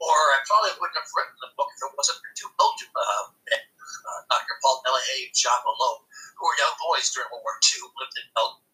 or 0.01 0.17
I 0.35 0.41
probably 0.49 0.73
wouldn't 0.81 0.99
have 0.99 1.11
written 1.13 1.37
the 1.43 1.53
book 1.55 1.69
if 1.75 1.81
it 1.85 1.93
wasn't 1.95 2.19
for 2.25 2.33
two 2.33 2.51
Belgian 2.57 2.91
uh, 2.97 3.25
men, 3.51 3.63
uh, 3.63 4.21
Dr. 4.33 4.57
Paul 4.65 4.81
Delahaye 4.87 5.29
and 5.29 5.37
Jacques 5.37 5.65
Malot, 5.69 6.07
who 6.39 6.43
were 6.49 6.57
young 6.57 6.77
boys 6.81 7.13
during 7.13 7.29
World 7.29 7.45
War 7.45 7.57
II, 7.61 7.93
lived 7.99 8.17
in 8.17 8.27
Belgium. 8.33 8.65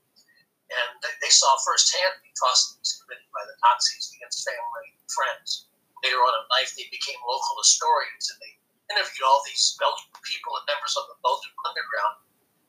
And 0.64 0.90
they, 1.04 1.12
they 1.28 1.32
saw 1.32 1.50
firsthand 1.60 2.16
the 2.24 2.32
atrocities 2.32 3.02
committed 3.02 3.28
by 3.34 3.44
the 3.44 3.56
Nazis 3.60 4.14
against 4.16 4.46
family 4.46 4.96
and 4.96 5.08
friends. 5.12 5.68
Later 6.00 6.20
on 6.20 6.32
in 6.36 6.44
life, 6.52 6.72
they 6.76 6.88
became 6.88 7.20
local 7.24 7.52
historians 7.64 8.28
and 8.28 8.38
they 8.44 8.52
interviewed 8.92 9.24
all 9.24 9.40
these 9.48 9.72
Belgian 9.80 10.12
people 10.20 10.52
and 10.60 10.68
members 10.68 10.92
of 11.00 11.08
the 11.08 11.16
Belgian 11.24 11.56
underground 11.64 12.20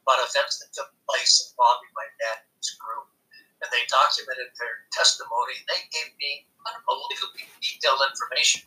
about 0.07 0.23
events 0.23 0.63
that 0.63 0.71
took 0.71 0.87
place 1.03 1.51
involving 1.51 1.91
my 1.91 2.07
dad 2.23 2.39
and 2.39 2.55
his 2.55 2.71
group. 2.79 3.11
And 3.59 3.67
they 3.75 3.83
documented 3.91 4.55
their 4.55 4.87
testimony. 4.95 5.59
They 5.67 5.83
gave 5.91 6.15
me 6.15 6.47
unbelievably 6.63 7.51
detailed 7.59 8.03
information 8.07 8.63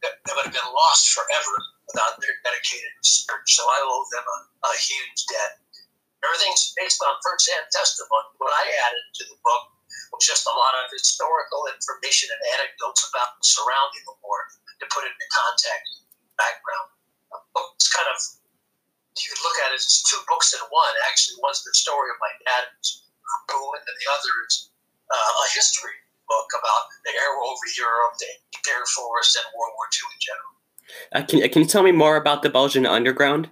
that, 0.00 0.22
that 0.24 0.32
would 0.38 0.48
have 0.48 0.56
been 0.56 0.72
lost 0.72 1.12
forever 1.12 1.54
without 1.90 2.16
their 2.22 2.32
dedicated 2.46 2.92
research. 3.02 3.48
So 3.52 3.64
I 3.66 3.78
owe 3.84 4.04
them 4.14 4.24
a, 4.24 4.38
a 4.70 4.72
huge 4.78 5.20
debt. 5.28 5.60
Everything's 6.24 6.72
based 6.78 7.02
on 7.02 7.14
first-hand 7.22 7.66
testimony. 7.70 8.30
What 8.38 8.54
I 8.54 8.64
added 8.90 9.04
to 9.18 9.24
the 9.28 9.38
book 9.42 9.64
was 10.14 10.26
just 10.26 10.46
a 10.46 10.54
lot 10.54 10.74
of 10.82 10.90
historical 10.94 11.66
information 11.70 12.30
and 12.30 12.42
anecdotes 12.58 13.02
about 13.10 13.38
surrounding 13.42 14.04
the 14.06 14.18
war 14.22 14.38
to 14.80 14.86
put 14.90 15.04
it 15.04 15.12
into 15.12 15.28
context 15.30 16.06
background. 16.38 16.88
A 17.34 17.38
book, 17.52 17.76
It's 17.76 17.90
kind 17.90 18.08
of 18.08 18.18
you 19.18 19.26
could 19.34 19.42
look 19.42 19.58
at 19.66 19.74
it 19.74 19.82
as 19.82 20.02
two 20.06 20.22
books 20.30 20.54
in 20.54 20.62
one. 20.70 20.94
Actually, 21.10 21.42
one's 21.42 21.62
the 21.66 21.74
story 21.74 22.08
of 22.10 22.18
my 22.22 22.32
dad's 22.46 23.02
crew, 23.50 23.68
and 23.74 23.82
then 23.82 23.96
the 23.98 24.08
other 24.14 24.32
is 24.46 24.70
uh, 25.10 25.44
a 25.44 25.46
history 25.52 25.98
book 26.30 26.48
about 26.54 26.86
the 27.04 27.12
air 27.12 27.34
over 27.42 27.66
Europe, 27.74 28.14
the 28.22 28.30
Air 28.70 28.84
Force, 28.94 29.34
and 29.36 29.46
World 29.56 29.74
War 29.74 29.88
II 29.90 30.06
in 30.14 30.20
general. 30.22 30.52
Uh, 31.12 31.22
can, 31.26 31.38
can 31.50 31.62
you 31.62 31.68
tell 31.68 31.82
me 31.82 31.92
more 31.92 32.16
about 32.16 32.42
the 32.42 32.50
Belgian 32.50 32.86
underground? 32.86 33.50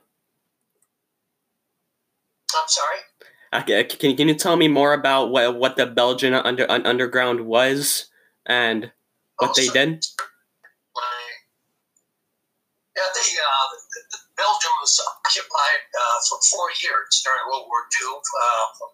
I'm 2.54 2.68
sorry. 2.68 3.00
Uh, 3.52 3.62
can, 3.62 4.16
can 4.16 4.28
you 4.28 4.34
tell 4.34 4.56
me 4.56 4.68
more 4.68 4.92
about 4.92 5.30
what 5.30 5.56
what 5.58 5.76
the 5.76 5.86
Belgian 5.86 6.34
under, 6.34 6.66
underground 6.68 7.40
was 7.46 8.10
and 8.44 8.92
what 9.38 9.50
oh, 9.50 9.52
they 9.56 9.66
so, 9.66 9.72
did? 9.72 10.04
Yeah, 12.96 13.12
uh, 13.12 13.66
the, 13.76 14.00
the 14.08 14.20
Belgium 14.40 14.72
was 14.80 14.96
occupied 15.20 15.84
uh, 15.92 16.18
for 16.32 16.40
four 16.48 16.72
years 16.80 17.20
during 17.20 17.44
World 17.44 17.68
War 17.68 17.84
II. 17.92 18.08
Uh, 18.08 18.64
from 18.80 18.88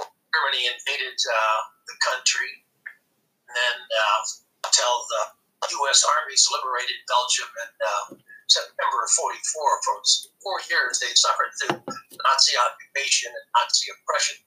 1940, 0.00 0.08
Germany 0.32 0.64
invaded 0.64 1.12
uh, 1.28 1.60
the 1.92 1.96
country, 2.00 2.64
and 3.52 3.52
then 3.52 3.76
uh, 3.84 4.20
until 4.64 5.04
the 5.12 5.22
U.S. 5.84 6.08
armies 6.08 6.48
liberated 6.48 6.96
Belgium 7.04 7.52
in 7.52 7.72
uh, 7.84 8.04
September 8.48 8.98
of 9.04 9.12
44. 9.12 9.44
For 9.44 9.96
four 10.40 10.58
years, 10.72 10.96
they 10.96 11.12
suffered 11.12 11.52
through 11.60 11.84
Nazi 11.84 12.56
occupation 12.56 13.28
and 13.28 13.46
Nazi 13.60 13.92
oppression. 13.92 14.40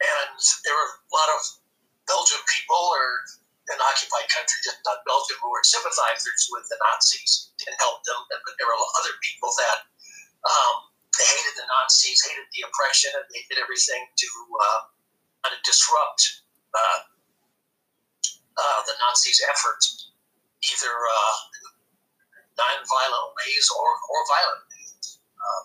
And 0.00 0.32
there 0.64 0.76
were 0.80 0.90
a 0.96 1.12
lot 1.12 1.28
of 1.36 1.40
Belgian 2.08 2.40
people 2.48 2.78
or 2.88 3.04
an 3.68 3.80
occupied 3.84 4.28
country, 4.32 4.58
just 4.64 4.80
not 4.84 5.04
Belgium, 5.04 5.36
who 5.44 5.50
were 5.52 5.64
sympathizers 5.64 6.48
with 6.48 6.64
the 6.72 6.78
Nazis 6.80 7.52
and 7.68 7.76
helped 7.76 8.08
them. 8.08 8.16
But 8.30 8.56
there 8.56 8.68
were 8.68 8.80
other 8.80 9.14
people 9.20 9.52
that 9.60 9.78
um, 10.48 10.88
they 11.16 11.26
hated 11.28 11.54
the 11.58 11.68
Nazis, 11.68 12.24
hated 12.24 12.48
the 12.54 12.64
oppression, 12.64 13.12
and 13.12 13.26
they 13.28 13.44
did 13.52 13.60
everything 13.60 14.08
to 14.08 14.28
uh, 14.56 14.80
kind 15.44 15.52
of 15.52 15.60
disrupt 15.68 16.44
uh, 16.72 16.98
uh, 18.56 18.80
the 18.88 18.96
Nazis' 19.04 19.44
efforts, 19.52 20.16
either 20.64 20.92
uh, 20.92 21.36
non-violent 22.56 23.28
ways 23.36 23.66
or, 23.76 23.88
or 23.88 24.18
violent 24.32 24.62
ways. 24.72 25.20
Um, 25.36 25.64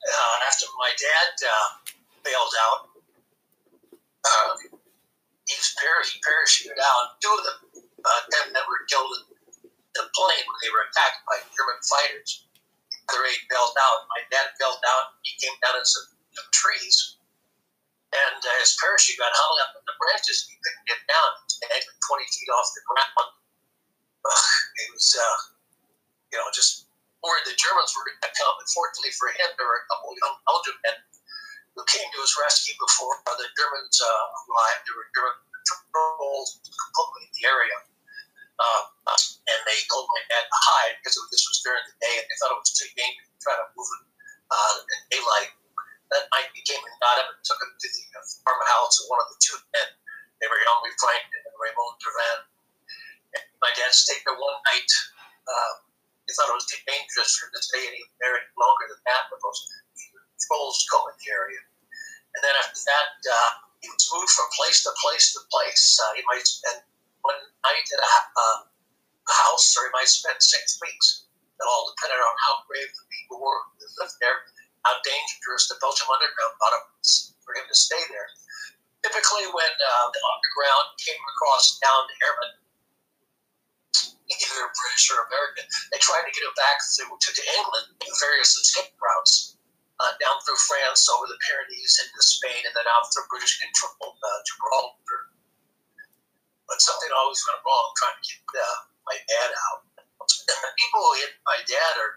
uh, 0.00 0.36
after 0.44 0.66
my 0.76 0.92
dad 0.96 1.32
uh, 1.40 1.68
bailed 2.24 2.54
out, 2.68 2.90
he's 5.50 5.74
he 6.14 6.16
parachuted 6.22 6.78
out. 6.78 7.18
Two 7.18 7.34
of 7.34 7.42
them, 7.42 7.58
uh, 7.82 8.20
them 8.30 8.46
that 8.54 8.64
were 8.70 8.86
killed 8.86 9.10
in 9.18 9.22
the 9.98 10.06
plane 10.14 10.46
when 10.46 10.58
they 10.62 10.70
were 10.70 10.86
attacked 10.86 11.26
by 11.26 11.42
German 11.50 11.80
fighters. 11.82 12.46
The 12.94 12.98
other 13.10 13.26
eight 13.26 13.42
fell 13.50 13.74
out. 13.74 14.06
My 14.14 14.22
dad 14.30 14.54
fell 14.62 14.78
out. 14.78 15.18
He 15.26 15.34
came 15.42 15.56
down 15.58 15.74
in 15.74 15.82
some, 15.82 16.06
some 16.38 16.50
trees, 16.54 17.18
and 18.14 18.38
uh, 18.38 18.56
his 18.62 18.78
parachute 18.78 19.18
got 19.18 19.34
hung 19.34 19.56
up 19.66 19.74
in 19.74 19.82
the 19.82 19.96
branches. 19.98 20.46
He 20.46 20.54
couldn't 20.62 20.86
get 20.86 21.02
down. 21.10 21.30
He 21.50 21.66
was 21.66 21.98
20 22.06 22.22
feet 22.30 22.50
off 22.54 22.70
the 22.70 22.82
ground. 22.86 23.30
Uh, 24.20 24.46
it 24.78 24.88
was, 24.94 25.06
uh, 25.18 25.38
you 26.30 26.38
know, 26.38 26.46
just 26.54 26.86
worried 27.26 27.46
the 27.50 27.58
Germans 27.58 27.90
were 27.98 28.06
going 28.06 28.22
to 28.22 28.32
come. 28.38 28.54
And 28.62 28.70
fortunately 28.70 29.14
for 29.18 29.34
him, 29.34 29.50
there 29.58 29.66
were 29.66 29.82
a 29.82 29.86
couple 29.90 30.14
of 30.14 30.16
young 30.22 30.36
Belgian 30.46 30.78
men 30.86 30.96
who 31.74 31.82
came 31.86 32.08
to 32.10 32.20
his 32.20 32.34
rescue 32.40 32.74
before 32.78 33.14
the 33.24 33.48
Germans 33.54 33.98
uh, 34.02 34.26
arrived. 34.50 34.82
There 34.86 34.96
were 34.98 35.10
German 35.14 35.38
patrols 35.66 36.60
in 36.66 37.30
the 37.30 37.44
area. 37.46 37.78
Uh, 38.60 38.82
and 39.16 39.60
they 39.64 39.80
told 39.88 40.04
my 40.12 40.22
dad 40.28 40.44
to 40.44 40.58
hide 40.68 40.94
because 41.00 41.16
this 41.32 41.48
was 41.48 41.64
during 41.64 41.80
the 41.88 41.96
day 41.96 42.14
and 42.20 42.26
they 42.28 42.36
thought 42.36 42.52
it 42.52 42.60
was 42.60 42.76
too 42.76 42.90
dangerous 42.92 43.32
to 43.32 43.38
try 43.40 43.56
to 43.56 43.66
move 43.72 43.88
it 43.88 44.04
uh, 44.52 44.74
in 44.84 45.00
daylight. 45.16 45.50
That 46.12 46.28
night 46.34 46.52
he 46.52 46.60
came 46.66 46.82
and 46.82 46.96
got 47.00 47.22
him 47.22 47.32
and 47.32 47.40
took 47.40 47.56
him 47.56 47.72
to 47.72 47.88
the 47.88 48.04
uh, 48.18 48.26
farmhouse 48.44 49.00
of 49.00 49.08
one 49.08 49.22
of 49.24 49.32
the 49.32 49.38
two 49.40 49.56
men. 49.72 49.88
They 50.42 50.48
were 50.50 50.60
young, 50.60 50.84
Frank 51.00 51.24
and 51.24 51.56
Raymond 51.56 51.96
Durand. 52.04 52.42
And 53.40 53.44
my 53.64 53.72
dad 53.78 53.94
stayed 53.96 54.20
there 54.28 54.36
one 54.36 54.58
night. 54.68 54.90
Uh, 55.48 55.72
he 56.28 56.36
thought 56.36 56.52
it 56.52 56.60
was 56.60 56.68
too 56.68 56.82
dangerous 56.84 57.32
for 57.40 57.48
him 57.48 57.52
to 57.56 57.62
stay 57.64 57.82
any 57.90 58.02
longer 58.54 58.86
than 58.92 59.00
that, 59.08 59.32
but 59.32 59.40
the 61.20 61.28
area. 61.28 61.60
And 62.34 62.40
then 62.40 62.54
after 62.64 62.80
that, 62.88 63.10
uh, 63.28 63.50
he 63.84 63.88
was 63.92 64.08
moved 64.12 64.32
from 64.32 64.48
place 64.56 64.80
to 64.84 64.92
place 65.00 65.32
to 65.36 65.40
place. 65.52 65.84
Uh, 66.00 66.12
he 66.16 66.22
might 66.28 66.46
spend 66.46 66.80
one 67.20 67.36
night 67.64 67.86
at 67.92 68.00
a, 68.00 68.08
uh, 68.08 68.58
house, 69.28 69.76
or 69.76 69.86
he 69.86 69.92
might 69.94 70.08
spend 70.10 70.36
six 70.40 70.80
weeks. 70.80 71.28
It 71.60 71.66
all 71.68 71.92
depended 71.92 72.18
on 72.18 72.34
how 72.48 72.64
brave 72.64 72.88
the 72.88 73.06
people 73.12 73.38
were 73.38 73.60
who 73.76 73.86
lived 74.00 74.16
there, 74.18 74.48
how 74.88 74.96
dangerous 75.04 75.68
the 75.68 75.76
Belgium 75.78 76.08
underground 76.08 76.56
thought 76.56 76.88
was 76.96 77.36
for 77.44 77.52
him 77.54 77.68
to 77.68 77.76
stay 77.76 78.00
there. 78.08 78.28
Typically, 79.04 79.44
when 79.52 79.74
uh, 79.76 80.06
the 80.12 80.22
underground 80.24 80.86
came 81.00 81.20
across 81.36 81.78
down 81.80 82.00
to 82.08 82.14
airmen, 82.24 82.52
either 84.28 84.72
British 84.72 85.04
or 85.12 85.24
American, 85.28 85.66
they 85.92 86.00
tried 86.00 86.24
to 86.24 86.32
get 86.32 86.44
it 86.44 86.56
back 86.56 86.80
to, 86.80 87.02
to, 87.06 87.28
to 87.32 87.42
England 87.60 87.86
in 88.02 88.12
various 88.24 88.56
escape 88.56 88.92
routes 88.98 89.59
uh, 90.00 90.12
down 90.16 90.40
through 90.42 90.58
France, 90.64 91.04
over 91.12 91.28
the 91.28 91.36
Pyrenees, 91.44 92.00
into 92.00 92.20
Spain, 92.24 92.64
and 92.64 92.72
then 92.72 92.88
out 92.96 93.04
through 93.12 93.28
British 93.28 93.60
controlled 93.60 94.16
uh, 94.16 94.38
Gibraltar. 94.48 95.20
But 96.64 96.80
something 96.80 97.10
always 97.12 97.40
went 97.44 97.60
wrong 97.66 97.86
trying 98.00 98.16
to 98.16 98.24
get 98.24 98.40
uh, 98.56 98.78
my 99.04 99.16
dad 99.28 99.50
out. 99.68 99.80
And 100.00 100.06
the 100.08 100.72
people 100.80 101.00
who 101.04 101.12
hit 101.20 101.32
my 101.44 101.58
dad 101.66 101.94
or 102.00 102.08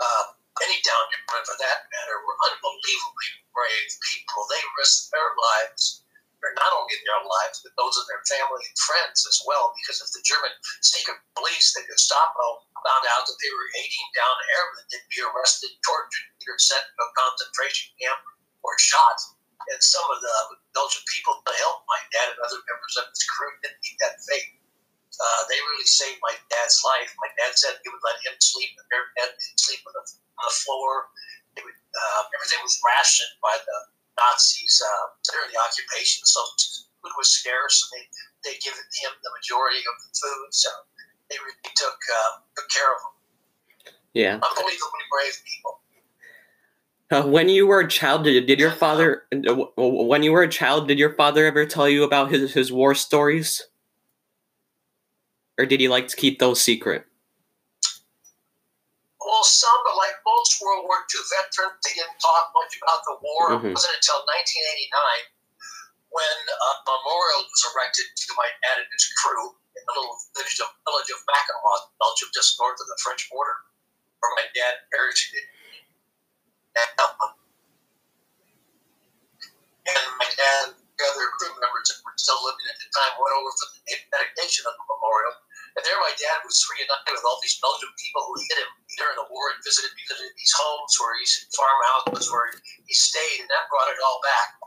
uh, 0.00 0.24
any 0.64 0.78
down 0.82 1.04
for 1.30 1.56
that 1.56 1.78
matter, 1.88 2.16
were 2.26 2.38
unbelievably 2.50 3.30
brave 3.54 3.90
people. 4.02 4.44
They 4.50 4.62
risked 4.76 5.08
their 5.12 5.30
lives, 5.34 6.04
or 6.40 6.52
not 6.56 6.72
only 6.72 6.96
in 6.96 7.04
their 7.04 7.24
lives, 7.24 7.60
but 7.60 7.76
those 7.76 7.96
of 8.00 8.08
their 8.08 8.24
family 8.24 8.64
and 8.64 8.76
friends 8.80 9.24
as 9.28 9.38
well, 9.44 9.76
because 9.76 10.00
if 10.00 10.10
the 10.16 10.24
German 10.24 10.52
secret 10.80 11.20
police, 11.36 11.76
the 11.76 11.84
Gestapo, 11.84 12.64
found 12.80 13.04
out 13.12 13.28
that 13.28 13.38
they 13.40 13.52
were 13.52 13.68
aiding 13.76 14.08
down 14.16 14.34
airmen, 14.56 14.84
they'd 14.88 15.12
be 15.12 15.20
arrested, 15.20 15.72
tortured, 15.84 16.28
either 16.40 16.56
sent 16.56 16.80
to 16.80 17.02
a 17.04 17.08
concentration 17.12 17.92
camp 18.00 18.20
or 18.64 18.72
shot. 18.80 19.20
And 19.68 19.80
some 19.84 20.04
of 20.08 20.18
the 20.24 20.36
Belgian 20.72 21.04
people 21.12 21.36
that 21.44 21.56
helped 21.60 21.84
my 21.84 22.00
dad 22.16 22.32
and 22.32 22.40
other 22.40 22.64
members 22.64 22.94
of 22.96 23.12
his 23.12 23.22
crew 23.28 23.52
didn't 23.60 23.84
meet 23.84 24.00
that 24.00 24.16
fate. 24.24 24.56
Uh, 25.20 25.42
they 25.52 25.60
really 25.60 25.84
saved 25.84 26.16
my 26.24 26.32
dad's 26.48 26.80
life. 26.80 27.12
My 27.20 27.28
dad 27.36 27.52
said 27.52 27.76
he 27.84 27.92
would 27.92 28.00
let 28.00 28.16
him 28.24 28.40
sleep 28.40 28.72
in 28.72 28.86
their 28.88 29.12
bed, 29.20 29.36
sleep 29.60 29.84
on 29.84 29.92
the, 29.92 30.04
on 30.40 30.44
the 30.48 30.56
floor. 30.64 31.12
Would, 31.60 31.76
uh, 31.76 32.22
everything 32.32 32.64
was 32.64 32.80
rationed 32.80 33.36
by 33.44 33.52
the 33.60 33.76
Nazis 34.20 34.82
uh, 34.84 35.06
during 35.32 35.48
the 35.52 35.60
occupation, 35.60 36.24
so 36.24 36.40
food 36.60 37.12
was 37.16 37.28
scarce, 37.28 37.88
and 37.88 38.04
they 38.44 38.52
they 38.52 38.54
give 38.60 38.74
him 38.74 39.12
the 39.24 39.32
majority 39.32 39.80
of 39.80 39.96
the 40.04 40.10
food. 40.12 40.48
So 40.52 40.68
they 41.30 41.36
really 41.40 41.72
took 41.74 41.96
uh, 41.96 42.32
took 42.56 42.68
care 42.68 42.90
of 42.92 43.00
him. 43.00 43.14
Yeah, 44.12 44.34
unbelievably 44.36 45.04
brave 45.10 45.36
people. 45.48 45.74
Uh, 47.10 47.26
when 47.26 47.48
you 47.48 47.66
were 47.66 47.80
a 47.80 47.88
child, 47.88 48.22
did, 48.24 48.46
did 48.46 48.60
your 48.60 48.70
father? 48.70 49.24
When 49.76 50.22
you 50.22 50.32
were 50.32 50.42
a 50.42 50.48
child, 50.48 50.86
did 50.86 50.98
your 50.98 51.14
father 51.14 51.46
ever 51.46 51.66
tell 51.66 51.88
you 51.88 52.04
about 52.04 52.30
his 52.30 52.52
his 52.52 52.70
war 52.70 52.94
stories? 52.94 53.64
or 55.60 55.66
did 55.66 55.78
he 55.78 55.88
like 55.88 56.08
to 56.08 56.16
keep 56.16 56.38
those 56.38 56.58
secret? 56.58 57.04
Well, 59.30 59.46
some, 59.46 59.78
but 59.86 59.94
like 59.94 60.18
most 60.26 60.58
World 60.58 60.90
War 60.90 61.06
II 61.06 61.22
veterans, 61.30 61.78
they 61.86 61.94
didn't 61.94 62.18
talk 62.18 62.50
much 62.50 62.74
about 62.82 63.06
the 63.06 63.14
war. 63.22 63.44
Mm-hmm. 63.54 63.70
It 63.70 63.78
wasn't 63.78 63.94
until 63.94 64.26
1989 64.26 64.90
when 66.10 66.38
a 66.50 66.70
memorial 66.82 67.46
was 67.46 67.62
erected 67.70 68.10
to 68.10 68.34
my 68.34 68.50
dad 68.58 68.82
and 68.82 68.90
his 68.90 69.06
crew 69.22 69.54
in 69.78 69.82
the 69.86 69.94
little 69.94 70.18
village 70.34 70.58
of, 70.58 70.74
village 70.82 71.10
of 71.14 71.22
Macquenoise, 71.30 71.94
Belgium, 72.02 72.34
just 72.34 72.58
north 72.58 72.82
of 72.82 72.90
the 72.90 72.98
French 73.06 73.30
border, 73.30 73.54
where 74.18 74.34
my 74.34 74.50
dad 74.50 74.82
parachuted. 74.90 75.46
And, 76.74 76.90
um, 76.98 77.30
and 79.86 80.02
my 80.18 80.26
dad 80.34 80.74
and 80.74 80.82
the 80.98 81.06
other 81.06 81.30
crew 81.38 81.54
members 81.54 81.86
that 81.94 82.02
were 82.02 82.18
still 82.18 82.42
living 82.42 82.66
at 82.66 82.82
the 82.82 82.90
time 82.90 83.14
went 83.14 83.38
over 83.38 83.54
for 83.54 83.70
the 83.70 83.94
dedication 84.10 84.66
of 84.66 84.74
the 84.74 84.84
memorial 84.90 85.38
and 85.76 85.82
there 85.86 85.98
my 86.02 86.14
dad 86.18 86.38
was 86.42 86.58
reunited 86.66 87.14
with 87.14 87.26
all 87.26 87.38
these 87.40 87.58
Belgian 87.62 87.90
people 87.94 88.22
who 88.26 88.34
hit 88.42 88.58
him 88.58 88.72
during 88.98 89.16
the 89.18 89.28
war 89.30 89.54
and 89.54 89.62
visited, 89.62 89.94
visited 89.94 90.34
these 90.34 90.54
homes 90.58 90.92
where 90.98 91.14
he's 91.22 91.46
farmhouses 91.54 92.26
where 92.30 92.50
he 92.86 92.94
stayed, 92.94 93.44
and 93.44 93.50
that 93.50 93.70
brought 93.70 93.90
it 93.90 94.02
all 94.02 94.18
back. 94.26 94.58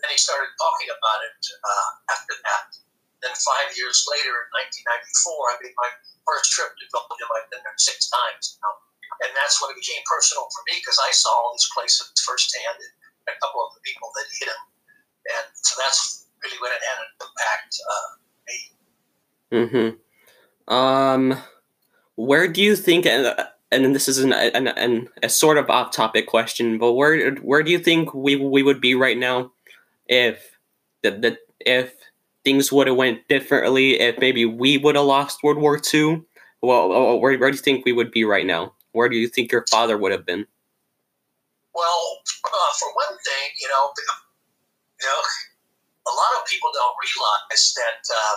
Then 0.00 0.12
he 0.12 0.20
started 0.20 0.52
talking 0.56 0.88
about 0.92 1.20
it 1.24 1.40
uh, 1.60 1.90
after 2.16 2.34
that. 2.44 2.76
Then 3.20 3.36
five 3.36 3.72
years 3.76 4.08
later, 4.08 4.32
in 4.32 4.48
1994, 4.80 5.52
I 5.52 5.54
made 5.60 5.76
my 5.76 5.90
first 6.24 6.52
trip 6.56 6.72
to 6.72 6.84
Belgium. 6.88 7.28
I've 7.36 7.48
been 7.52 7.60
there 7.60 7.76
six 7.76 8.08
times 8.08 8.56
now. 8.64 8.80
And 9.20 9.30
that's 9.36 9.60
when 9.60 9.68
it 9.68 9.76
became 9.76 10.00
personal 10.08 10.48
for 10.48 10.64
me 10.72 10.80
because 10.80 10.96
I 10.96 11.12
saw 11.12 11.28
all 11.28 11.52
these 11.52 11.68
places 11.76 12.08
firsthand 12.24 12.80
and 12.80 12.94
a 13.28 13.36
couple 13.44 13.60
of 13.60 13.76
the 13.76 13.84
people 13.84 14.08
that 14.16 14.24
hit 14.32 14.48
him. 14.48 14.62
And 15.36 15.46
so 15.52 15.76
that's 15.76 16.24
really 16.40 16.56
when 16.64 16.72
it 16.72 16.80
had 16.80 16.98
an 17.04 17.10
impact 17.20 17.72
uh, 17.84 18.08
me. 18.48 18.58
Mm-hmm. 19.52 19.88
Um, 20.70 21.36
where 22.14 22.46
do 22.46 22.62
you 22.62 22.76
think, 22.76 23.04
and, 23.04 23.34
and 23.72 23.94
this 23.94 24.08
is 24.08 24.18
an, 24.18 24.32
an, 24.32 24.68
an, 24.68 25.08
a 25.22 25.28
sort 25.28 25.58
of 25.58 25.68
off 25.68 25.92
topic 25.92 26.26
question, 26.26 26.78
but 26.78 26.92
where 26.92 27.34
where 27.36 27.62
do 27.62 27.70
you 27.72 27.78
think 27.78 28.14
we 28.14 28.36
we 28.36 28.62
would 28.62 28.80
be 28.80 28.94
right 28.94 29.18
now 29.18 29.50
if 30.06 30.56
the, 31.02 31.10
the 31.10 31.38
if 31.58 31.94
things 32.44 32.72
would 32.72 32.86
have 32.86 32.96
went 32.96 33.26
differently, 33.28 34.00
if 34.00 34.18
maybe 34.18 34.44
we 34.44 34.78
would 34.78 34.94
have 34.94 35.04
lost 35.04 35.42
World 35.42 35.58
War 35.58 35.80
II? 35.92 36.22
Well, 36.62 37.18
where, 37.18 37.36
where 37.38 37.50
do 37.50 37.56
you 37.56 37.62
think 37.62 37.84
we 37.84 37.92
would 37.92 38.10
be 38.10 38.24
right 38.24 38.46
now? 38.46 38.74
Where 38.92 39.08
do 39.08 39.16
you 39.16 39.28
think 39.28 39.50
your 39.50 39.64
father 39.70 39.96
would 39.98 40.12
have 40.12 40.26
been? 40.26 40.46
Well, 41.74 42.18
uh, 42.44 42.72
for 42.78 42.88
one 42.94 43.18
thing, 43.24 43.48
you 43.60 43.68
know, 43.68 43.92
you 45.00 45.06
know, 45.06 45.22
a 46.06 46.14
lot 46.14 46.40
of 46.40 46.46
people 46.48 46.70
don't 46.74 46.94
realize 47.00 47.74
that 47.76 48.14
uh, 48.14 48.36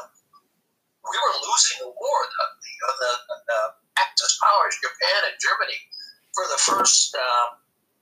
we 1.04 1.16
were 1.20 1.36
losing 1.44 1.78
the 1.84 1.92
war. 1.92 2.20
The, 2.32 2.46
the, 2.63 2.89
the, 3.00 3.12
the 3.48 3.60
Axis 4.00 4.39
powers, 4.39 4.76
Japan 4.80 5.20
and 5.28 5.36
Germany, 5.39 5.80
for 6.32 6.46
the 6.50 6.60
first 6.60 7.13
uh, 7.13 7.60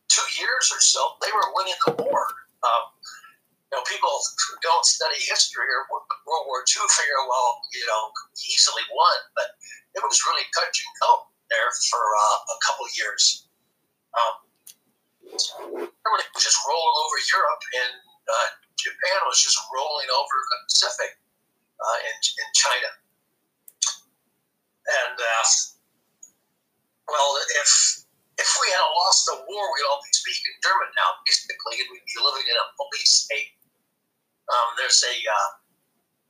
two 0.07 0.27
years 0.39 0.71
or 0.71 0.79
so, 0.79 1.17
they 1.19 1.31
were 1.33 1.49
winning 1.57 1.77
the 1.85 1.93
war. 1.97 2.23
Um, 2.61 2.83
you 3.71 3.79
know, 3.79 3.83
people 3.87 4.11
who 4.11 4.53
don't 4.61 4.83
study 4.83 5.17
history 5.17 5.65
or 5.65 5.87
World 6.27 6.45
War 6.47 6.61
II 6.67 6.83
figure, 6.91 7.21
well, 7.25 7.63
you 7.71 7.85
know, 7.87 8.11
easily 8.35 8.83
won, 8.91 9.17
but 9.33 9.55
it 9.95 10.03
was 10.03 10.19
really 10.27 10.43
touch 10.51 10.75
and 10.75 10.93
go 10.99 11.31
there 11.47 11.71
for 11.87 12.03
uh, 12.03 12.37
a 12.51 12.57
couple 12.67 12.85
years. 12.99 13.47
Um, 14.11 14.35
Germany 15.39 16.27
was 16.35 16.43
just 16.43 16.59
rolling 16.67 16.97
over 16.99 17.17
Europe, 17.31 17.63
and 17.79 17.93
uh, 18.27 18.47
Japan 18.75 19.19
was 19.31 19.39
just 19.39 19.55
rolling 19.71 20.09
over 20.11 20.35
the 20.51 20.57
Pacific 20.67 21.11
uh, 21.81 21.99
in, 22.05 22.15
in 22.15 22.49
China. 22.53 22.89
And 24.81 25.17
uh, 25.17 25.45
well, 27.09 27.37
if 27.61 27.71
if 28.41 28.49
we 28.57 28.67
had 28.73 28.85
lost 28.97 29.29
the 29.29 29.37
war, 29.45 29.63
we'd 29.69 29.87
all 29.89 30.01
be 30.01 30.13
speaking 30.13 30.57
German 30.65 30.89
now, 30.97 31.21
basically, 31.25 31.77
and 31.81 31.87
we'd 31.93 32.05
be 32.05 32.17
living 32.21 32.45
in 32.45 32.57
a 32.57 32.67
police 32.77 33.29
state. 33.29 33.53
Um, 34.49 34.67
there's 34.77 35.05
a 35.05 35.15
uh, 35.15 35.49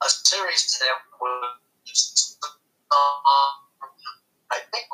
a 0.04 0.10
series 0.10 0.68
that 0.84 0.98
was 1.22 2.28
uh, 2.92 3.50
I 4.52 4.60
think 4.74 4.86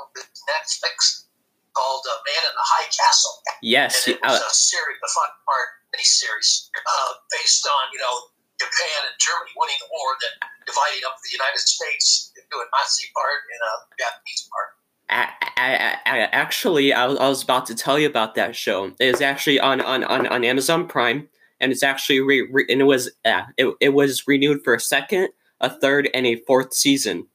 Netflix 0.45 1.25
called 1.73 2.05
uh, 2.05 2.21
"Man 2.29 2.43
in 2.45 2.53
the 2.53 2.67
High 2.67 2.89
Castle." 2.93 3.41
Yes, 3.61 4.05
and 4.05 4.15
it 4.15 4.21
was 4.21 4.37
uh, 4.37 4.45
a 4.45 4.53
series, 4.53 4.97
the 5.01 5.11
fun 5.17 5.31
part, 5.49 5.69
mini 5.93 6.05
series 6.05 6.69
uh, 6.77 7.11
based 7.33 7.65
on 7.65 7.83
you 7.93 7.99
know 7.99 8.36
Japan 8.59 8.99
and 9.05 9.15
Germany 9.21 9.53
winning 9.55 9.79
the 9.79 9.89
war, 9.93 10.17
then 10.21 10.35
dividing 10.65 11.03
up 11.05 11.15
the 11.21 11.33
United 11.33 11.61
States 11.61 12.33
into 12.35 12.57
a 12.57 12.65
Nazi 12.73 13.07
part 13.13 13.41
and 13.53 13.61
a 13.61 13.73
Japanese 14.01 14.43
part. 14.49 14.69
I, 15.09 15.29
I, 15.55 15.97
I, 16.05 16.19
actually, 16.31 16.91
I 16.91 17.05
was, 17.05 17.17
I 17.17 17.29
was 17.29 17.43
about 17.43 17.65
to 17.67 17.75
tell 17.75 17.97
you 17.97 18.07
about 18.07 18.35
that 18.35 18.55
show. 18.55 18.91
It's 18.99 19.21
actually 19.21 19.59
on, 19.59 19.79
on, 19.79 20.03
on, 20.03 20.27
on 20.27 20.43
Amazon 20.43 20.87
Prime, 20.87 21.29
and 21.59 21.71
it's 21.71 21.83
actually 21.83 22.19
re, 22.19 22.47
re, 22.51 22.65
and 22.69 22.81
it 22.81 22.85
was 22.85 23.09
uh, 23.23 23.43
it, 23.57 23.73
it 23.79 23.89
was 23.89 24.27
renewed 24.27 24.63
for 24.63 24.75
a 24.75 24.79
second, 24.79 25.29
a 25.61 25.69
third, 25.69 26.09
and 26.13 26.27
a 26.27 26.35
fourth 26.47 26.73
season. 26.73 27.27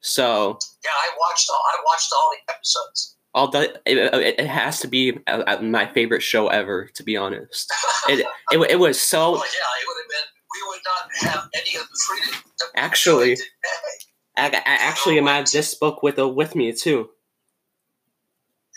So 0.00 0.58
yeah, 0.82 0.90
I 0.90 1.10
watched 1.18 1.48
all 1.50 1.62
I 1.64 1.82
watched 1.86 2.12
all 2.12 2.30
the 2.32 2.52
episodes. 2.52 3.16
All 3.32 3.48
the 3.48 3.80
it, 3.86 4.40
it 4.40 4.46
has 4.46 4.80
to 4.80 4.88
be 4.88 5.16
uh, 5.28 5.44
uh, 5.46 5.62
my 5.62 5.86
favorite 5.86 6.22
show 6.22 6.48
ever, 6.48 6.90
to 6.94 7.02
be 7.04 7.16
honest. 7.16 7.72
it, 8.08 8.26
it 8.50 8.70
it 8.70 8.80
was 8.80 9.00
so. 9.00 9.34
yeah, 9.36 9.40
it 9.40 9.86
not 10.84 11.32
have 11.32 11.48
any 11.54 11.76
of 11.76 11.82
the 11.82 12.00
freedom. 12.06 12.40
Actually, 12.76 13.36
I, 14.36 14.48
I 14.48 14.60
actually 14.64 15.18
am 15.18 15.28
at 15.28 15.50
this 15.50 15.74
book 15.74 16.02
with 16.02 16.18
uh, 16.18 16.28
with 16.28 16.54
me 16.54 16.72
too. 16.72 17.10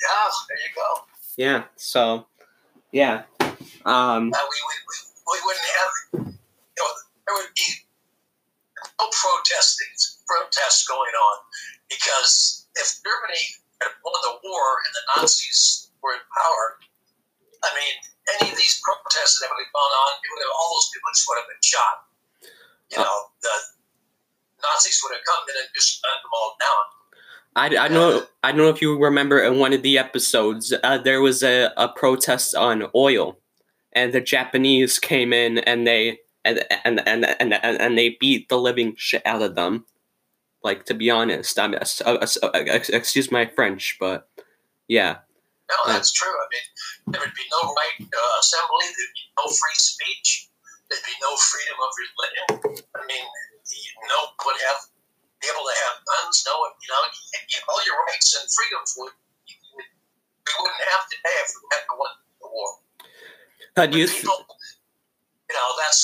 Yeah, 0.04 0.30
there 0.50 0.58
you 0.58 0.72
go. 0.76 0.90
Yeah. 1.38 1.64
So, 1.76 2.26
yeah. 2.92 3.24
Um. 3.86 4.32
Uh, 4.34 4.44
we, 4.52 4.58
we, 4.70 4.76
we, 5.32 5.38
wouldn't 5.46 5.70
have. 5.80 5.94
You 6.14 6.80
know, 6.80 6.90
there 7.28 7.36
would 7.36 7.54
be 7.56 7.70
no 9.00 9.08
protesting 9.12 9.94
protests 10.28 10.88
going 10.88 11.00
on 11.00 11.38
because 11.90 12.68
if 12.76 13.00
Germany 13.04 13.44
had 13.82 13.92
won 14.04 14.14
the 14.24 14.40
war 14.44 14.66
and 14.86 14.94
the 14.94 15.22
Nazis 15.22 15.92
were 16.02 16.14
in 16.14 16.20
power, 16.20 16.78
I 17.64 17.70
mean, 17.76 17.96
any 18.40 18.52
of 18.52 18.58
these 18.58 18.82
protests 18.84 19.40
that 19.40 19.48
have 19.48 19.58
gone 19.58 19.94
on, 20.04 20.12
it 20.24 20.30
would 20.32 20.44
have, 20.44 20.54
all 20.56 20.70
those 20.76 20.90
people 20.94 21.10
just 21.14 21.26
would 21.28 21.40
have 21.40 21.50
been 21.50 21.64
shot. 21.64 21.96
You 22.92 22.98
know, 23.00 23.18
the 23.42 23.56
Nazis 24.64 25.02
would 25.04 25.16
have 25.16 25.26
come 25.26 25.44
in 25.50 25.56
and 25.62 25.70
just 25.76 26.02
gunned 26.02 26.22
them 26.24 26.32
all 26.34 26.56
down. 26.60 26.84
I, 27.56 27.86
I 27.86 27.88
know 27.88 28.26
I 28.44 28.52
don't 28.52 28.58
know 28.60 28.70
if 28.70 28.82
you 28.82 28.98
remember 28.98 29.40
in 29.40 29.60
one 29.60 29.74
of 29.74 29.84
the 29.84 29.98
episodes 29.98 30.74
uh, 30.84 30.98
there 30.98 31.22
was 31.22 31.44
a, 31.44 31.72
a 31.78 31.88
protest 31.88 32.56
on 32.56 32.90
oil, 32.96 33.38
and 33.92 34.12
the 34.12 34.22
Japanese 34.22 34.98
came 35.00 35.34
in 35.34 35.60
and 35.60 35.86
they 35.86 36.20
and 36.44 36.66
and 36.84 37.08
and 37.08 37.26
and, 37.40 37.54
and, 37.54 37.82
and 37.82 37.98
they 37.98 38.18
beat 38.20 38.50
the 38.50 38.58
living 38.58 38.96
shit 38.98 39.22
out 39.26 39.42
of 39.42 39.56
them. 39.56 39.86
Like 40.64 40.86
to 40.86 40.94
be 40.94 41.12
honest, 41.12 41.60
I'm 41.60 41.76
uh, 41.76 41.86
uh, 42.06 42.26
uh, 42.42 42.50
excuse 42.54 43.32
my 43.32 43.46
French, 43.46 43.98
but 44.00 44.30
yeah. 44.88 45.18
No, 45.70 45.94
that's 45.94 46.12
true. 46.12 46.30
I 46.30 46.48
mean, 46.52 46.62
there 47.12 47.22
would 47.22 47.36
be 47.36 47.48
no 47.52 47.62
right 47.74 47.98
uh, 48.00 48.36
assembly. 48.40 48.88
There'd 48.94 49.16
be 49.18 49.28
no 49.36 49.46
free 49.50 49.80
speech. 49.80 50.50
There'd 50.88 51.04
be 51.04 51.18
no 51.20 51.32
freedom 51.36 51.78
of 51.82 51.92
religion. 51.98 52.46
I 52.96 53.02
mean, 53.08 53.26
no 54.08 54.20
would 54.44 54.60
have 54.68 54.80
be 55.44 55.52
able 55.52 55.68
to 55.68 55.76
have 55.88 55.96
guns. 56.08 56.40
No 56.48 56.56
one, 56.64 56.72
you 56.80 56.90
know, 56.92 57.04
all 57.68 57.82
your 57.84 58.00
rights 58.08 58.32
and 58.40 58.48
freedoms 58.48 58.92
would, 58.96 59.16
we 59.44 60.52
wouldn't 60.56 60.84
have 60.88 61.04
today 61.12 61.36
if 61.44 61.50
we 61.52 61.64
hadn't 61.76 61.96
won 62.00 62.14
the 62.40 62.48
war. 62.48 62.70
How 63.76 63.86
do 63.88 64.00
you? 64.00 64.08
People, 64.08 64.48
you 64.48 65.56
know, 65.56 65.68
that's 65.84 66.00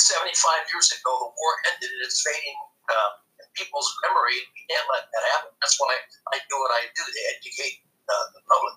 75 0.00 0.28
years 0.72 0.92
ago. 0.92 1.12
The 1.24 1.30
war 1.32 1.52
ended, 1.72 1.88
and 1.88 2.02
it's 2.04 2.20
fading 2.20 2.58
uh, 2.92 3.10
in 3.40 3.46
people's 3.56 3.88
memory. 4.04 4.36
We 4.52 4.60
can't 4.68 4.84
let 4.92 5.08
that 5.08 5.24
happen. 5.36 5.56
That's 5.64 5.76
why 5.80 5.96
I 6.32 6.40
do 6.44 6.56
what 6.60 6.72
I 6.76 6.88
do 6.92 7.04
to 7.04 7.20
educate 7.36 7.80
uh, 8.08 8.24
the 8.36 8.40
public. 8.44 8.76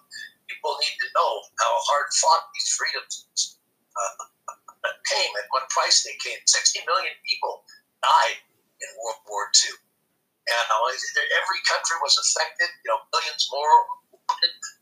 People 0.60 0.76
need 0.84 1.00
to 1.00 1.08
know 1.16 1.32
how 1.64 1.72
hard 1.88 2.12
fought 2.20 2.52
these 2.52 2.68
freedoms 2.76 3.56
uh, 3.96 4.92
came 5.16 5.32
and 5.40 5.48
what 5.56 5.72
price 5.72 6.04
they 6.04 6.12
came. 6.20 6.36
60 6.44 6.84
million 6.84 7.16
people 7.24 7.64
died 8.04 8.44
in 8.84 8.90
World 9.00 9.24
War 9.32 9.48
II. 9.56 9.72
And 9.72 10.68
uh, 10.68 10.92
every 11.40 11.64
country 11.64 11.96
was 12.04 12.20
affected. 12.20 12.68
You 12.84 12.92
know, 12.92 13.00
millions 13.16 13.48
more, 13.48 13.72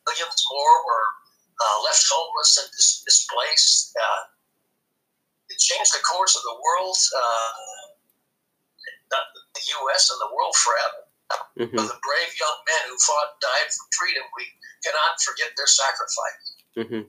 millions 0.10 0.42
more 0.50 0.76
were 0.82 1.08
uh, 1.62 1.78
left 1.86 2.02
homeless 2.10 2.58
and 2.58 2.70
dis- 2.74 3.06
displaced. 3.06 3.94
Uh, 3.94 4.34
it 5.54 5.62
changed 5.62 5.94
the 5.94 6.02
course 6.02 6.34
of 6.34 6.42
the 6.42 6.58
world, 6.58 6.98
uh, 6.98 7.54
the 9.14 9.64
U.S. 9.86 10.10
and 10.10 10.18
the 10.26 10.34
world 10.34 10.58
forever. 10.58 11.07
Mhm. 11.60 11.72
For 11.72 11.82
the 11.82 12.00
brave 12.04 12.40
young 12.40 12.58
men 12.68 12.90
who 12.90 12.98
fought 13.00 13.32
and 13.34 13.42
died 13.42 13.74
for 13.74 13.86
freedom, 13.98 14.24
we 14.38 14.46
cannot 14.84 15.22
forget 15.22 15.52
their 15.58 15.68
sacrifice. 15.68 16.56
hmm 16.76 17.02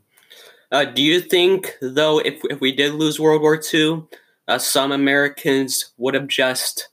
Uh, 0.70 0.84
do 0.84 1.02
you 1.02 1.20
think, 1.20 1.76
though, 1.80 2.18
if 2.18 2.44
if 2.50 2.60
we 2.60 2.72
did 2.72 2.92
lose 2.94 3.18
World 3.20 3.42
War 3.42 3.56
II, 3.56 4.04
uh, 4.48 4.58
some 4.58 4.92
Americans 4.92 5.92
would 5.96 6.14
have 6.14 6.26
just 6.28 6.88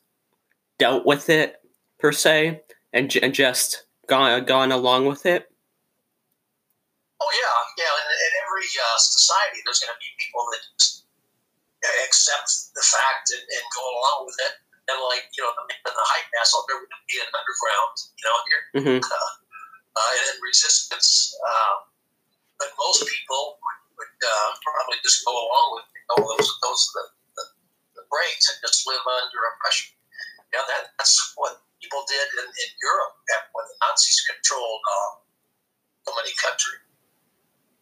dealt 0.77 1.05
with 1.05 1.29
it 1.29 1.61
per 1.99 2.11
se 2.11 2.61
and, 2.93 3.13
and 3.17 3.33
just 3.33 3.83
gone 4.07 4.45
gone 4.45 4.71
along 4.71 5.07
with 5.07 5.25
it? 5.25 5.49
Oh 7.21 7.31
yeah, 7.31 7.83
yeah. 7.83 7.93
In, 7.95 8.07
in 8.11 8.31
every 8.43 8.67
uh, 8.67 8.97
society, 8.99 9.59
there's 9.65 9.79
going 9.79 9.93
to 9.93 9.99
be 9.99 10.11
people 10.19 10.45
that 10.51 10.65
accept 12.07 12.51
the 12.75 12.81
fact 12.81 13.31
and, 13.31 13.41
and 13.41 13.63
go 13.75 13.81
along 13.81 14.25
with 14.27 14.35
it. 14.39 14.53
And 14.85 15.01
like 15.09 15.25
you 15.33 15.41
know, 15.41 15.51
the 15.57 15.65
the 15.89 16.05
High 16.13 16.25
Castle, 16.37 16.61
there 16.69 16.77
would 16.77 16.93
be 17.09 17.17
an 17.17 17.29
underground, 17.33 17.93
you 18.17 18.25
know, 18.25 18.37
here 18.45 18.63
hmm 18.75 19.01
uh, 19.01 19.31
and 19.95 20.37
resistance. 20.43 21.33
Um, 21.39 21.77
but 22.59 22.69
most 22.79 23.03
people 23.07 23.59
would, 23.59 23.79
would 23.99 24.15
uh, 24.21 24.49
probably 24.63 24.99
just 25.03 25.23
go 25.25 25.31
along 25.31 25.67
with 25.79 25.87
you 25.95 26.03
know, 26.11 26.17
those 26.35 26.49
those 26.61 26.83
the, 26.93 27.03
the, 27.35 27.43
the 27.99 28.03
breaks 28.11 28.45
and 28.51 28.57
just 28.61 28.85
live 28.87 29.01
under 29.03 29.39
oppression. 29.55 29.95
You 30.53 30.59
know, 30.59 30.65
that 30.69 30.93
that's 30.99 31.15
what 31.35 31.63
people 31.81 32.03
did 32.07 32.27
in, 32.39 32.47
in 32.47 32.69
Europe 32.83 33.13
when 33.53 33.65
the 33.65 33.77
Nazis 33.83 34.19
controlled 34.29 34.83
uh, 34.85 35.11
so 36.05 36.11
many 36.15 36.33
countries. 36.37 36.83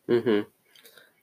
hmm 0.08 0.42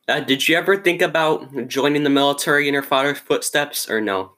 Uh, 0.08 0.20
did 0.20 0.48
you 0.48 0.56
ever 0.56 0.76
think 0.76 1.02
about 1.02 1.68
joining 1.68 2.02
the 2.02 2.10
military 2.10 2.66
in 2.68 2.74
your 2.74 2.82
father's 2.82 3.18
footsteps, 3.18 3.88
or 3.88 4.00
no? 4.00 4.36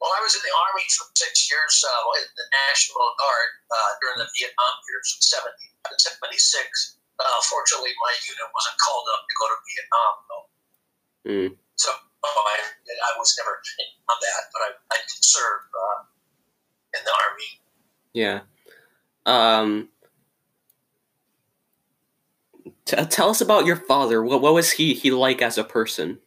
Well, 0.00 0.12
I 0.12 0.20
was 0.20 0.36
in 0.36 0.44
the 0.44 0.52
Army 0.52 0.84
for 0.92 1.08
six 1.16 1.48
years 1.48 1.80
uh, 1.80 2.20
in 2.20 2.28
the 2.36 2.46
National 2.68 3.08
Guard 3.16 3.50
uh, 3.72 3.90
during 4.04 4.18
the 4.20 4.28
Vietnam 4.36 4.74
years 4.92 5.08
from 5.16 5.48
70 5.48 5.56
to 5.56 5.96
76. 5.96 7.00
Uh, 7.16 7.40
fortunately, 7.48 7.96
my 7.96 8.12
unit 8.28 8.48
wasn't 8.52 8.76
called 8.76 9.08
up 9.16 9.24
to 9.24 9.34
go 9.40 9.46
to 9.48 9.58
Vietnam, 9.64 10.14
though. 10.28 10.46
Mm. 11.26 11.50
So 11.80 11.90
oh, 11.96 12.44
I, 12.44 12.56
I 12.60 13.10
was 13.18 13.32
never 13.40 13.56
on 13.56 14.18
that, 14.20 14.42
but 14.52 14.60
I, 14.62 14.70
I 14.92 14.98
did 15.00 15.24
serve 15.24 15.64
uh, 15.72 16.00
in 16.92 17.02
the 17.04 17.14
Army. 17.24 17.50
Yeah. 18.12 18.40
Um. 19.24 19.88
T- 22.84 23.04
tell 23.06 23.30
us 23.30 23.40
about 23.40 23.66
your 23.66 23.76
father. 23.76 24.22
What 24.22 24.40
what 24.40 24.54
was 24.54 24.72
he 24.72 24.94
he 24.94 25.10
like 25.10 25.42
as 25.42 25.58
a 25.58 25.64
person? 25.64 26.18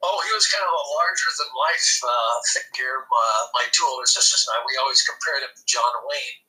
Oh, 0.00 0.16
he 0.24 0.32
was 0.32 0.48
kind 0.48 0.64
of 0.64 0.72
a 0.72 0.84
larger 0.96 1.30
than 1.36 1.50
life 1.52 1.90
uh, 2.00 2.36
figure. 2.56 3.04
Uh, 3.04 3.42
my 3.52 3.68
two 3.68 3.84
older 3.84 4.08
sisters 4.08 4.48
and 4.48 4.56
I, 4.56 4.64
we 4.64 4.80
always 4.80 5.04
compared 5.04 5.44
him 5.44 5.52
to 5.52 5.64
John 5.68 5.92
Wayne. 6.08 6.40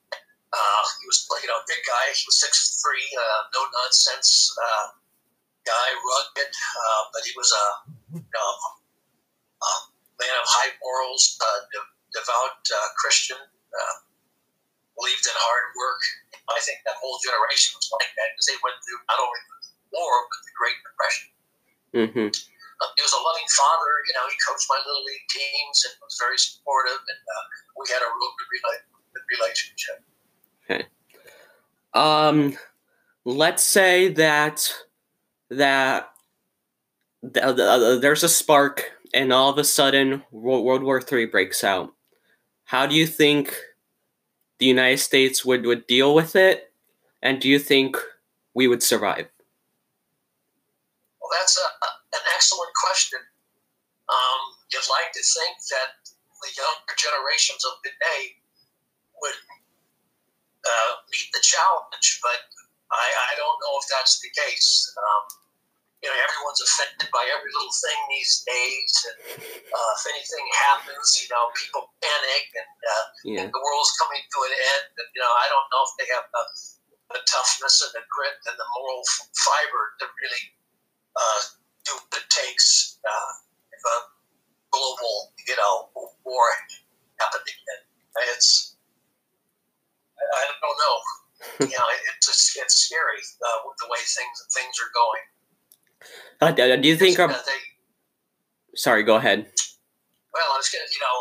Uh, 0.52 0.82
he 1.00 1.04
was, 1.04 1.24
you 1.40 1.48
know, 1.48 1.60
a 1.60 1.66
big 1.68 1.80
guy. 1.84 2.04
He 2.16 2.24
was 2.24 2.40
six 2.40 2.80
three, 2.80 3.04
uh, 3.12 3.40
no 3.52 3.60
nonsense 3.72 4.52
uh, 4.56 4.96
guy, 5.68 5.88
rugged, 5.96 6.52
but 7.12 7.22
he 7.24 7.32
was 7.36 7.48
a, 7.52 7.64
you 8.16 8.32
know, 8.32 8.50
a 9.64 9.70
man 10.20 10.36
of 10.40 10.48
high 10.48 10.72
morals, 10.80 11.36
de- 11.40 11.92
devout 12.12 12.60
Christian, 13.00 13.40
believed 14.96 15.24
in 15.24 15.36
hard 15.36 15.66
work. 15.76 16.02
I 16.52 16.60
think 16.60 16.84
that 16.84 17.00
whole 17.00 17.16
generation 17.24 17.72
was 17.76 17.88
like 17.96 18.12
that 18.16 18.28
because 18.36 18.48
they 18.48 18.58
went 18.60 18.76
through 18.84 19.00
not 19.08 19.20
only 19.24 19.40
the 19.48 19.56
war 19.92 20.12
but 20.28 20.40
the 20.44 20.52
Great 20.56 20.78
Depression. 20.84 21.26
Mm-hmm. 21.96 22.28
Uh, 23.44 23.58
he 23.58 23.74
was 23.74 23.82
a 23.82 23.82
loving 23.82 23.82
father. 23.82 23.92
You 24.06 24.14
know, 24.14 24.28
he 24.28 24.36
coached 24.48 24.66
my 24.70 24.78
little 24.86 25.04
league 25.04 25.28
teams 25.30 25.84
and 25.86 25.94
was 26.02 26.16
very 26.20 26.38
supportive, 26.38 27.00
and 27.00 27.22
uh, 27.22 27.44
we 27.78 27.86
had 27.88 28.02
a 28.02 28.10
real 28.10 28.32
good, 28.38 28.50
rela- 28.54 28.86
good 29.14 29.26
relationship. 29.38 30.04
Um, 31.94 32.56
let's 33.24 33.62
say 33.62 34.08
that 34.08 34.72
that 35.50 36.10
th- 37.22 37.56
th- 37.56 38.00
there's 38.00 38.22
a 38.22 38.28
spark, 38.28 38.92
and 39.12 39.32
all 39.32 39.50
of 39.50 39.58
a 39.58 39.64
sudden 39.64 40.22
Wo- 40.30 40.62
World 40.62 40.82
War 40.82 41.02
Three 41.02 41.26
breaks 41.26 41.62
out. 41.64 41.92
How 42.64 42.86
do 42.86 42.94
you 42.94 43.06
think 43.06 43.54
the 44.58 44.66
United 44.66 44.98
States 44.98 45.44
would, 45.44 45.66
would 45.66 45.86
deal 45.86 46.14
with 46.14 46.36
it, 46.36 46.72
and 47.20 47.40
do 47.40 47.48
you 47.48 47.58
think 47.58 47.98
we 48.54 48.68
would 48.68 48.82
survive? 48.82 49.28
Well, 51.20 51.30
that's 51.38 51.58
a, 51.58 51.60
a, 51.60 51.88
an 52.14 52.22
excellent 52.34 52.70
question. 52.86 53.18
Um, 54.12 54.40
you'd 54.68 54.90
like 54.92 55.08
to 55.16 55.24
think 55.24 55.56
that 55.72 55.90
the 56.44 56.50
younger 56.52 56.94
generations 57.00 57.62
of 57.64 57.80
today 57.80 58.36
would 59.24 59.38
uh, 60.66 60.92
meet 61.08 61.28
the 61.32 61.40
challenge, 61.42 62.08
but 62.20 62.40
I, 62.92 63.06
I 63.30 63.32
don't 63.40 63.56
know 63.62 63.74
if 63.80 63.86
that's 63.88 64.20
the 64.20 64.28
case. 64.36 64.84
Um, 65.00 65.24
you 66.02 66.10
know, 66.10 66.18
everyone's 66.18 66.58
offended 66.66 67.06
by 67.14 67.22
every 67.30 67.46
little 67.54 67.76
thing 67.78 67.98
these 68.10 68.42
days, 68.42 68.92
and 69.06 69.18
uh, 69.70 69.90
if 69.94 70.02
anything 70.10 70.46
happens, 70.66 71.08
you 71.22 71.30
know, 71.30 71.46
people 71.54 71.94
panic, 72.02 72.44
and 72.58 72.72
uh, 72.90 73.04
Yeah. 73.22 73.46
the 73.46 73.62
world's 73.62 73.94
coming 74.02 74.18
to 74.18 74.38
an 74.50 74.54
end. 74.54 74.90
And, 74.98 75.08
you 75.14 75.22
know, 75.22 75.30
I 75.30 75.46
don't 75.46 75.68
know 75.70 75.82
if 75.86 75.94
they 76.02 76.08
have 76.10 76.26
the, 76.26 76.44
the 77.14 77.22
toughness 77.30 77.86
and 77.86 77.94
the 77.94 78.02
grit 78.10 78.34
and 78.50 78.58
the 78.58 78.68
moral 78.82 79.06
f- 79.06 79.30
fiber 79.30 79.82
to 80.02 80.04
really 80.10 80.44
uh, 81.14 81.40
do 81.86 81.92
what 82.02 82.18
it 82.18 82.26
takes 82.34 82.98
uh, 83.84 83.90
a 83.90 84.02
global, 84.70 85.32
you 85.46 85.56
know, 85.56 85.90
war 86.24 86.46
happened 87.20 87.44
again. 87.46 87.80
It's, 88.34 88.76
I, 90.18 90.44
don't 90.60 90.78
know. 90.78 90.96
you 91.66 91.76
know, 91.76 91.88
it's 92.14 92.28
it's, 92.28 92.56
it's 92.56 92.76
scary 92.86 93.18
uh, 93.18 93.58
with 93.66 93.76
the 93.82 93.88
way 93.90 93.98
things 93.98 94.36
things 94.54 94.74
are 94.78 94.92
going. 94.94 95.24
Uh, 96.40 96.50
do 96.54 96.76
do 96.80 96.88
you 96.88 96.96
think? 96.96 97.18
Uh, 97.18 97.26
Our, 97.26 97.34
they, 97.34 97.60
sorry, 98.74 99.02
go 99.02 99.16
ahead. 99.16 99.46
well, 100.32 100.48
I 100.54 100.56
was 100.56 100.70
gonna, 100.70 100.86
you 100.86 101.02
know, 101.02 101.18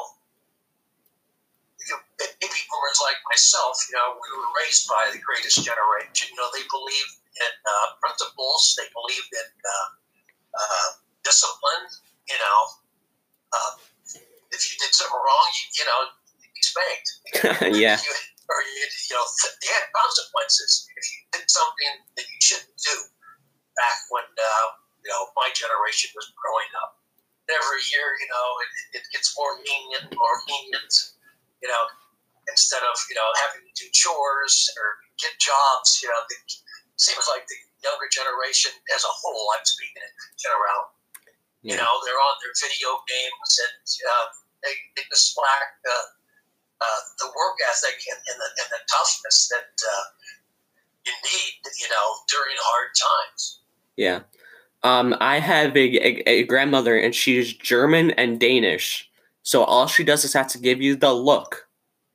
you 1.82 1.90
know, 1.90 2.02
baby 2.38 2.62
boomers 2.70 3.00
like 3.02 3.18
myself, 3.34 3.78
you 3.90 3.98
know, 3.98 4.14
we 4.14 4.30
were 4.38 4.52
raised 4.62 4.86
by 4.88 5.10
the 5.10 5.22
greatest 5.22 5.66
generation. 5.66 6.30
You 6.30 6.38
know, 6.38 6.50
they 6.54 6.66
believed 6.70 7.22
in 7.38 7.54
uh, 7.66 7.88
principles, 7.98 8.78
they 8.78 8.88
believed 8.94 9.32
in 9.34 9.50
uh, 9.50 9.88
uh, 10.54 10.90
discipline. 11.26 11.86
You 12.30 12.38
know, 12.38 12.60
uh, 13.52 13.72
if 14.52 14.62
you 14.72 14.76
did 14.80 14.94
something 14.94 15.16
wrong, 15.16 15.48
you, 15.56 15.66
you 15.80 15.86
know, 15.88 16.00
you'd 16.44 16.56
be 16.56 16.64
spanked. 16.64 17.10
yeah. 17.82 17.98
You, 17.98 18.12
or 18.52 18.60
you, 18.68 18.84
you 18.84 19.14
know, 19.16 19.26
you 19.64 19.70
had 19.72 19.88
consequences 19.96 20.88
if 20.96 21.06
you 21.08 21.20
did 21.40 21.48
something 21.48 21.92
that 22.20 22.26
you 22.28 22.40
shouldn't 22.44 22.78
do. 22.84 22.96
Back 23.80 23.98
when 24.12 24.28
uh, 24.28 24.68
you 25.00 25.10
know 25.10 25.32
my 25.40 25.48
generation 25.56 26.12
was 26.12 26.28
growing 26.36 26.72
up, 26.84 27.00
every 27.48 27.82
year, 27.96 28.08
you 28.20 28.28
know, 28.28 28.48
it, 28.60 28.70
it 29.00 29.04
gets 29.16 29.32
more 29.40 29.56
lenient, 29.56 30.12
more 30.12 30.38
lenient. 30.48 30.94
You 31.64 31.72
know, 31.72 31.84
instead 32.52 32.84
of 32.84 32.96
you 33.08 33.16
know 33.16 33.28
having 33.40 33.64
to 33.64 33.74
do 33.80 33.88
chores 33.96 34.68
or 34.76 35.00
get 35.16 35.32
jobs, 35.40 36.04
you 36.04 36.12
know, 36.12 36.20
it 36.28 36.60
seems 37.00 37.24
like 37.32 37.48
the 37.48 37.60
younger 37.82 38.12
generation 38.12 38.76
as 38.94 39.08
a 39.08 39.14
whole, 39.14 39.48
I'm 39.56 39.66
speaking 39.66 40.04
in 40.04 40.14
general, 40.38 40.92
you 41.64 41.76
know, 41.78 41.94
they're 42.06 42.24
on 42.26 42.36
their 42.42 42.56
video 42.58 42.90
games 43.06 43.52
and 43.62 43.86
uh, 44.10 44.28
they, 44.64 44.74
they 44.96 45.04
just 45.10 45.38
lack 45.38 45.78
the, 45.84 45.98
uh, 46.82 47.02
the 47.20 47.28
work 47.28 47.58
ethic 47.70 47.98
and, 48.10 48.18
and, 48.18 48.38
the, 48.40 48.50
and 48.62 48.70
the 48.72 48.82
toughness 48.90 49.48
that 49.50 49.74
uh, 49.86 50.06
you 51.06 51.14
need, 51.24 51.54
you 51.80 51.90
know, 51.90 52.08
during 52.30 52.58
hard 52.58 52.90
times. 52.98 53.60
Yeah. 53.96 54.20
Um, 54.84 55.16
I 55.20 55.40
have 55.40 55.78
a, 55.78 55.98
a, 55.98 56.24
a 56.26 56.44
grandmother, 56.44 56.98
and 56.98 57.14
she's 57.14 57.54
German 57.54 58.12
and 58.12 58.40
Danish. 58.40 59.10
So 59.44 59.64
all 59.64 59.86
she 59.86 60.04
does 60.04 60.26
is 60.26 60.34
have 60.34 60.48
to 60.50 60.58
give 60.58 60.82
you 60.82 60.96
the 60.96 61.14
look, 61.14 61.68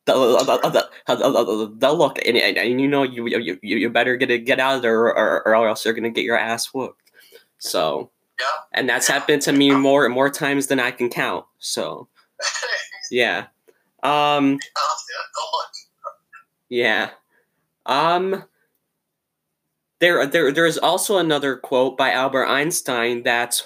they'll, 0.06 0.44
they'll, 0.44 1.68
they'll 1.76 1.98
look 1.98 2.18
and, 2.26 2.36
and, 2.36 2.56
and, 2.56 2.80
you 2.80 2.88
know 2.88 3.02
you, 3.02 3.26
you 3.26 3.58
you 3.62 3.90
better 3.90 4.16
get 4.16 4.44
get 4.44 4.60
out 4.60 4.76
of 4.76 4.82
there 4.82 4.98
or, 4.98 5.46
or, 5.46 5.66
else 5.66 5.84
you're 5.84 5.94
gonna 5.94 6.10
get 6.10 6.24
your 6.24 6.38
ass 6.38 6.72
whooped. 6.72 7.10
So 7.58 8.10
yeah, 8.38 8.46
and 8.72 8.88
that's 8.88 9.08
happened 9.08 9.42
to 9.42 9.52
me 9.52 9.70
more 9.70 10.08
more 10.08 10.30
times 10.30 10.66
than 10.66 10.80
I 10.80 10.90
can 10.90 11.08
count. 11.08 11.44
So 11.58 12.08
yeah, 13.10 13.46
um, 14.02 14.58
yeah, 16.68 17.10
um. 17.86 18.44
There, 19.98 20.26
there, 20.26 20.52
there 20.52 20.66
is 20.66 20.76
also 20.76 21.16
another 21.16 21.56
quote 21.56 21.96
by 21.96 22.12
Albert 22.12 22.48
Einstein 22.48 23.22
that 23.22 23.62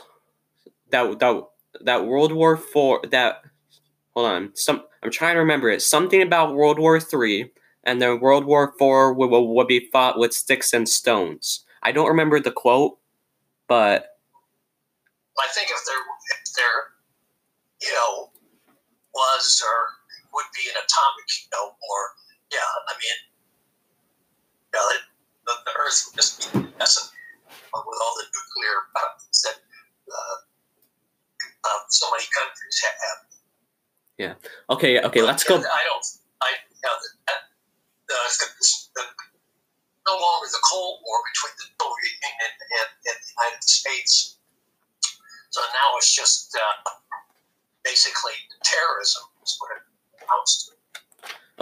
that 0.91 1.19
that 1.19 1.43
that 1.81 2.07
World 2.07 2.33
War 2.33 2.57
Four 2.57 3.01
that 3.11 3.43
hold 4.15 4.27
on 4.27 4.51
some 4.55 4.85
I'm 5.03 5.11
trying 5.11 5.35
to 5.35 5.41
remember 5.41 5.71
it 5.71 5.83
something 5.83 6.23
about 6.23 6.55
World 6.55 6.79
War 6.79 7.01
Three 7.01 7.51
and 7.85 8.01
then 8.01 8.21
World 8.21 8.45
War 8.45 8.75
Four 8.79 9.13
would, 9.15 9.31
would 9.31 9.67
be 9.67 9.89
fought 9.93 10.19
with 10.19 10.35
sticks 10.35 10.73
and 10.73 10.89
stones. 10.89 11.65
I 11.83 11.93
don't 11.93 12.09
remember 12.09 12.41
the 12.41 12.53
quote, 12.53 12.99
but 13.69 14.10
I 15.41 15.49
think 15.53 15.73
if 15.73 15.83
there 15.89 16.03
if 16.37 16.53
there 16.55 16.79
you 17.83 17.93
know 17.97 18.31
was 19.15 19.61
or 19.65 19.79
would 20.37 20.49
be 20.55 20.69
an 20.71 20.77
atomic 20.79 21.27
you 21.43 21.49
know 21.51 21.75
war, 21.75 22.03
yeah, 22.51 22.71
I 22.87 22.93
mean, 22.99 23.19
you 24.71 24.75
know, 24.75 24.87
the, 25.47 25.55
the 25.65 25.73
Earth 25.79 25.99
would 26.07 26.17
just 26.19 26.53
be 26.53 26.67
messing 26.79 27.09
with 27.47 27.99
all 28.03 28.15
the 28.19 28.27
nuclear 28.27 28.77
weapons 28.95 29.39
that 29.47 29.59
uh, 30.11 30.37
uh, 31.65 31.81
so 31.89 32.07
many 32.11 32.27
countries 32.35 32.77
have. 32.83 33.19
Yeah. 34.19 34.35
Okay. 34.69 35.01
Okay. 35.01 35.23
Let's 35.23 35.45
go. 35.45 35.57
I 35.57 35.83
don't. 35.87 36.07
I 36.43 36.51
you 36.69 36.83
know, 36.83 36.97
the, 37.01 37.11
the, 38.09 38.19
the, 38.97 39.03
no 40.07 40.15
longer 40.19 40.49
the 40.51 40.63
Cold 40.67 41.01
War 41.07 41.19
between 41.31 41.55
the 41.61 41.67
Soviet 41.79 42.15
Union 42.19 42.51
and, 42.51 42.91
and, 43.07 43.19
the 43.21 43.31
United 43.31 43.65
States. 43.65 44.40
So 45.51 45.61
now 45.61 45.97
it's 45.97 46.15
just 46.15 46.57
uh, 46.57 46.91
basically 47.85 48.33
terrorism 48.63 49.23
is 49.45 49.57
what 49.59 49.71
it 49.77 50.25
amounts 50.25 50.67
to. 50.67 50.73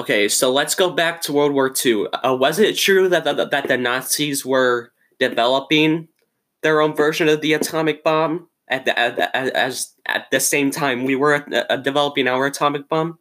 Okay, 0.01 0.29
so 0.29 0.53
let's 0.53 0.75
go 0.75 0.91
back 0.91 1.23
to 1.23 1.33
World 1.33 1.53
War 1.53 1.75
II. 1.85 2.07
Uh, 2.13 2.35
was 2.35 2.59
it 2.59 2.77
true 2.77 3.09
that, 3.09 3.25
that 3.25 3.51
that 3.51 3.67
the 3.67 3.77
Nazis 3.77 4.47
were 4.47 4.93
developing 5.19 6.09
their 6.63 6.81
own 6.81 6.95
version 6.95 7.29
of 7.29 7.41
the 7.41 7.55
atomic 7.55 8.05
bomb 8.05 8.49
at 8.69 8.85
the 8.85 8.97
at, 8.97 9.19
as 9.35 9.95
at 10.07 10.31
the 10.31 10.39
same 10.39 10.71
time 10.71 11.05
we 11.05 11.17
were 11.17 11.45
uh, 11.53 11.77
developing 11.77 12.29
our 12.29 12.47
atomic 12.47 12.89
bomb? 12.89 13.19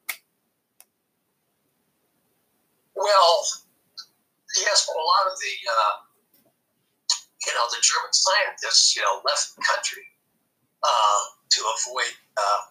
Well, 2.94 3.46
yes, 4.58 4.86
but 4.86 5.00
a 5.00 5.06
lot 5.06 5.32
of 5.32 5.40
the 5.40 5.56
uh, 5.72 5.96
you 7.46 7.54
know 7.54 7.66
the 7.72 7.82
German 7.82 8.12
scientists 8.12 8.96
you 8.96 9.02
know 9.02 9.22
left 9.26 9.56
the 9.56 9.64
country 9.64 10.04
uh, 10.84 11.22
to 11.50 11.60
avoid 11.62 12.14
uh, 12.38 12.62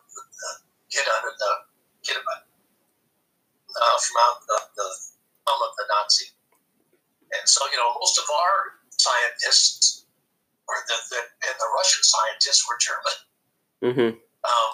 get 0.90 1.06
under 1.18 1.32
the 1.34 1.50
get 2.06 2.16
uh, 2.16 3.96
from 3.98 4.16
out 4.24 4.38
the, 4.46 4.58
the 4.78 4.88
thumb 5.44 5.60
of 5.60 5.72
the 5.76 5.84
Nazi. 5.90 6.30
And 7.34 7.44
so, 7.44 7.66
you 7.74 7.76
know, 7.76 7.90
most 7.98 8.16
of 8.18 8.26
our 8.30 8.78
scientists, 8.94 10.06
or 10.68 10.76
the, 10.86 10.96
the 11.10 11.20
and 11.50 11.56
the 11.58 11.70
Russian 11.74 12.02
scientists, 12.06 12.62
were 12.64 12.78
German. 12.78 13.16
Mm-hmm. 13.82 14.10
Um, 14.16 14.72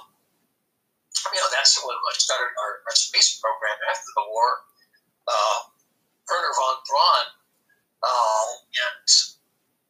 you 1.32 1.40
know, 1.40 1.50
that's 1.52 1.80
what 1.80 1.96
started 2.20 2.52
our, 2.60 2.84
our 2.84 2.96
space 2.96 3.40
program 3.40 3.78
after 3.88 4.10
the 4.16 4.24
war. 4.28 4.68
Uh, 5.26 5.58
Wernher 6.28 6.54
von 6.56 6.76
Braun 6.88 7.26
uh, 8.02 8.48
and 8.72 9.08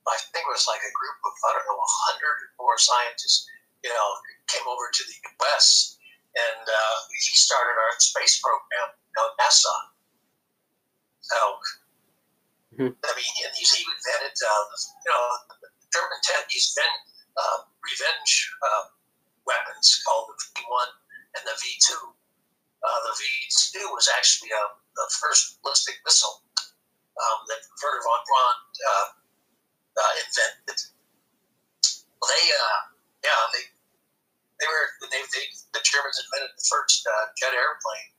I 0.08 0.18
think 0.34 0.42
it 0.42 0.52
was 0.52 0.66
like 0.66 0.82
a 0.82 0.92
group 0.92 1.18
of, 1.22 1.34
I 1.46 1.50
don't 1.54 1.66
know, 1.70 1.78
100 1.78 2.58
or 2.58 2.66
more 2.66 2.78
scientists, 2.78 3.46
you 3.86 3.92
know, 3.94 4.08
came 4.50 4.66
over 4.66 4.90
to 4.90 5.02
the 5.06 5.16
U.S. 5.38 5.94
and 6.34 6.64
uh, 6.66 6.96
he 7.10 7.34
started 7.38 7.78
our 7.78 7.92
space 8.02 8.42
program 8.42 8.98
you 8.98 9.14
know, 9.14 9.28
NASA. 9.38 9.76
So, 11.22 11.38
mm-hmm. 12.74 12.92
I 12.98 13.12
mean, 13.14 13.32
and 13.46 13.54
he's 13.54 13.72
even 13.78 13.94
invented, 13.94 14.34
uh, 14.34 14.64
you 15.06 15.10
know, 15.12 15.22
German 15.92 16.20
tech, 16.24 16.48
he's 16.50 16.72
been 16.74 16.94
uh, 17.36 17.58
revenge 17.84 18.32
uh, 18.64 18.82
weapons 19.46 20.02
called 20.02 20.32
the 20.32 20.36
V1 20.56 20.88
and 21.38 21.42
the 21.46 21.54
V2. 21.54 21.88
Uh, 22.82 22.98
the 23.06 23.14
V2 23.14 23.86
was 23.94 24.10
actually 24.18 24.50
uh, 24.50 24.74
the 24.98 25.06
first 25.22 25.62
ballistic 25.62 26.00
missile 26.02 26.42
um, 26.58 27.38
that 27.46 27.62
Wernher 27.78 28.02
von 28.02 28.22
Braun 28.26 28.58
uh, 29.96 30.12
invented. 30.20 30.78
Well, 32.20 32.30
they, 32.30 32.44
uh, 32.50 32.80
yeah, 33.24 33.42
they, 33.52 33.64
they 34.62 34.68
were, 34.68 34.86
they, 35.10 35.22
they, 35.34 35.44
the 35.74 35.82
Germans 35.82 36.18
invented 36.22 36.54
the 36.54 36.66
first 36.66 37.02
uh, 37.04 37.32
jet 37.36 37.52
airplane 37.52 38.12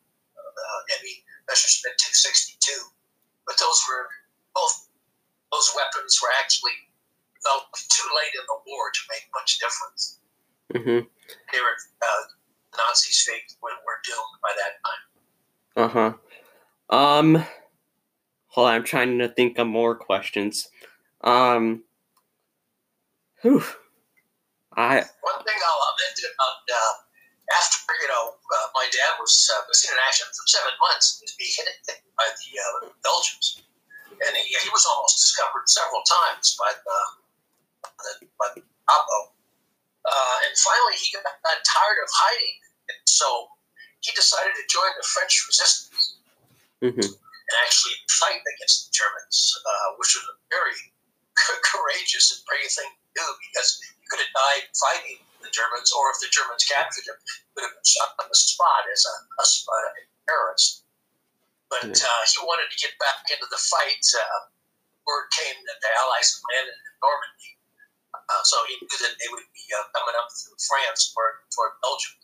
uh, 0.57 0.79
Heavy 0.89 1.23
Messerschmitt 1.49 1.97
262. 1.97 2.93
But 3.45 3.59
those 3.59 3.79
were 3.89 4.07
both 4.55 4.87
those 5.51 5.69
weapons 5.75 6.17
were 6.21 6.33
actually 6.39 6.73
developed 7.37 7.75
too 7.91 8.09
late 8.15 8.33
in 8.33 8.45
the 8.47 8.59
war 8.65 8.89
to 8.89 9.01
make 9.11 9.25
much 9.35 9.59
difference. 9.59 10.19
Mm-hmm. 10.73 11.05
They 11.51 11.59
were 11.59 11.77
uh, 12.01 12.23
the 12.71 12.77
Nazis 12.77 13.27
faked 13.27 13.57
when 13.59 13.73
were 13.85 13.99
doomed 14.07 14.37
by 14.41 14.53
that 14.57 14.73
time. 14.81 15.03
Uh 15.75 15.89
huh. 15.89 16.11
Um, 16.89 17.45
hold 18.47 18.67
on, 18.67 18.75
I'm 18.75 18.83
trying 18.83 19.19
to 19.19 19.27
think 19.27 19.57
of 19.57 19.67
more 19.67 19.95
questions. 19.95 20.69
Um, 21.23 21.83
whew. 23.41 23.63
I 24.75 25.05
one 25.23 25.39
thing 25.45 25.59
I'll 25.61 25.95
mention 26.01 26.27
about 26.33 26.59
uh, 26.67 26.93
after 27.55 27.93
you 28.01 28.09
know 28.09 28.35
uh, 28.35 28.67
my 28.75 28.89
dad 28.91 29.15
was 29.21 29.31
uh, 29.53 29.61
missing 29.69 29.93
in 29.93 29.99
action 30.03 30.27
for 30.33 30.43
seven 30.49 30.73
months, 30.81 31.21
he 31.21 31.23
was 31.23 31.35
being 31.39 31.53
hit 31.55 31.69
by 32.17 32.27
the 32.27 32.49
uh, 32.57 32.89
Belgians, 33.05 33.63
and 34.11 34.33
he, 34.35 34.49
he 34.49 34.69
was 34.73 34.83
almost 34.89 35.21
discovered 35.21 35.63
several 35.69 36.01
times 36.03 36.57
by 36.59 36.71
the 36.73 36.97
by 38.35 38.47
the. 38.55 38.61
Uh, 40.03 40.37
and 40.43 40.53
finally, 40.59 40.99
he 40.99 41.15
got 41.15 41.23
tired 41.23 41.99
of 42.03 42.09
hiding, 42.11 42.57
and 42.91 42.99
so 43.07 43.47
he 44.03 44.11
decided 44.11 44.51
to 44.51 44.65
join 44.67 44.91
the 44.99 45.07
French 45.07 45.47
resistance 45.47 46.19
mm-hmm. 46.83 46.99
and 46.99 47.55
actually 47.63 47.95
fight 48.11 48.43
against 48.43 48.87
the 48.87 48.91
Germans, 48.91 49.55
uh, 49.63 49.95
which 49.95 50.19
was 50.19 50.27
a 50.27 50.35
very 50.51 50.75
courageous 52.13 52.29
and 52.37 52.45
brave 52.45 52.69
thing 52.69 52.91
to 52.93 53.09
do 53.17 53.25
because 53.49 53.81
he 53.81 54.05
could 54.05 54.21
have 54.21 54.33
died 54.37 54.69
fighting 54.77 55.17
the 55.41 55.49
Germans, 55.49 55.89
or 55.91 56.13
if 56.13 56.21
the 56.21 56.29
Germans 56.29 56.63
captured 56.69 57.09
him, 57.09 57.17
would 57.57 57.65
have 57.65 57.73
been 57.73 57.89
shot 57.89 58.13
on 58.21 58.29
the 58.29 58.37
spot 58.37 58.85
as 58.93 59.01
a, 59.01 59.15
a, 59.41 59.45
a 59.73 60.01
terrorist. 60.29 60.85
But 61.73 61.89
uh, 61.89 62.21
he 62.29 62.37
wanted 62.45 62.69
to 62.69 62.77
get 62.77 62.93
back 63.01 63.25
into 63.33 63.49
the 63.49 63.57
fight. 63.57 64.05
Uh, 64.13 64.53
word 65.03 65.27
came 65.35 65.57
that 65.67 65.81
the 65.83 65.91
Allies 65.99 66.39
landed 66.53 66.77
in 66.77 66.93
Normandy, 67.03 67.51
uh, 68.15 68.43
so 68.45 68.55
he 68.71 68.79
knew 68.79 68.97
that 69.03 69.17
they 69.19 69.29
would 69.33 69.43
be 69.51 69.65
uh, 69.73 69.83
coming 69.91 70.15
up 70.15 70.31
through 70.31 70.55
France 70.63 71.11
toward, 71.11 71.43
toward 71.51 71.75
Belgium. 71.83 72.15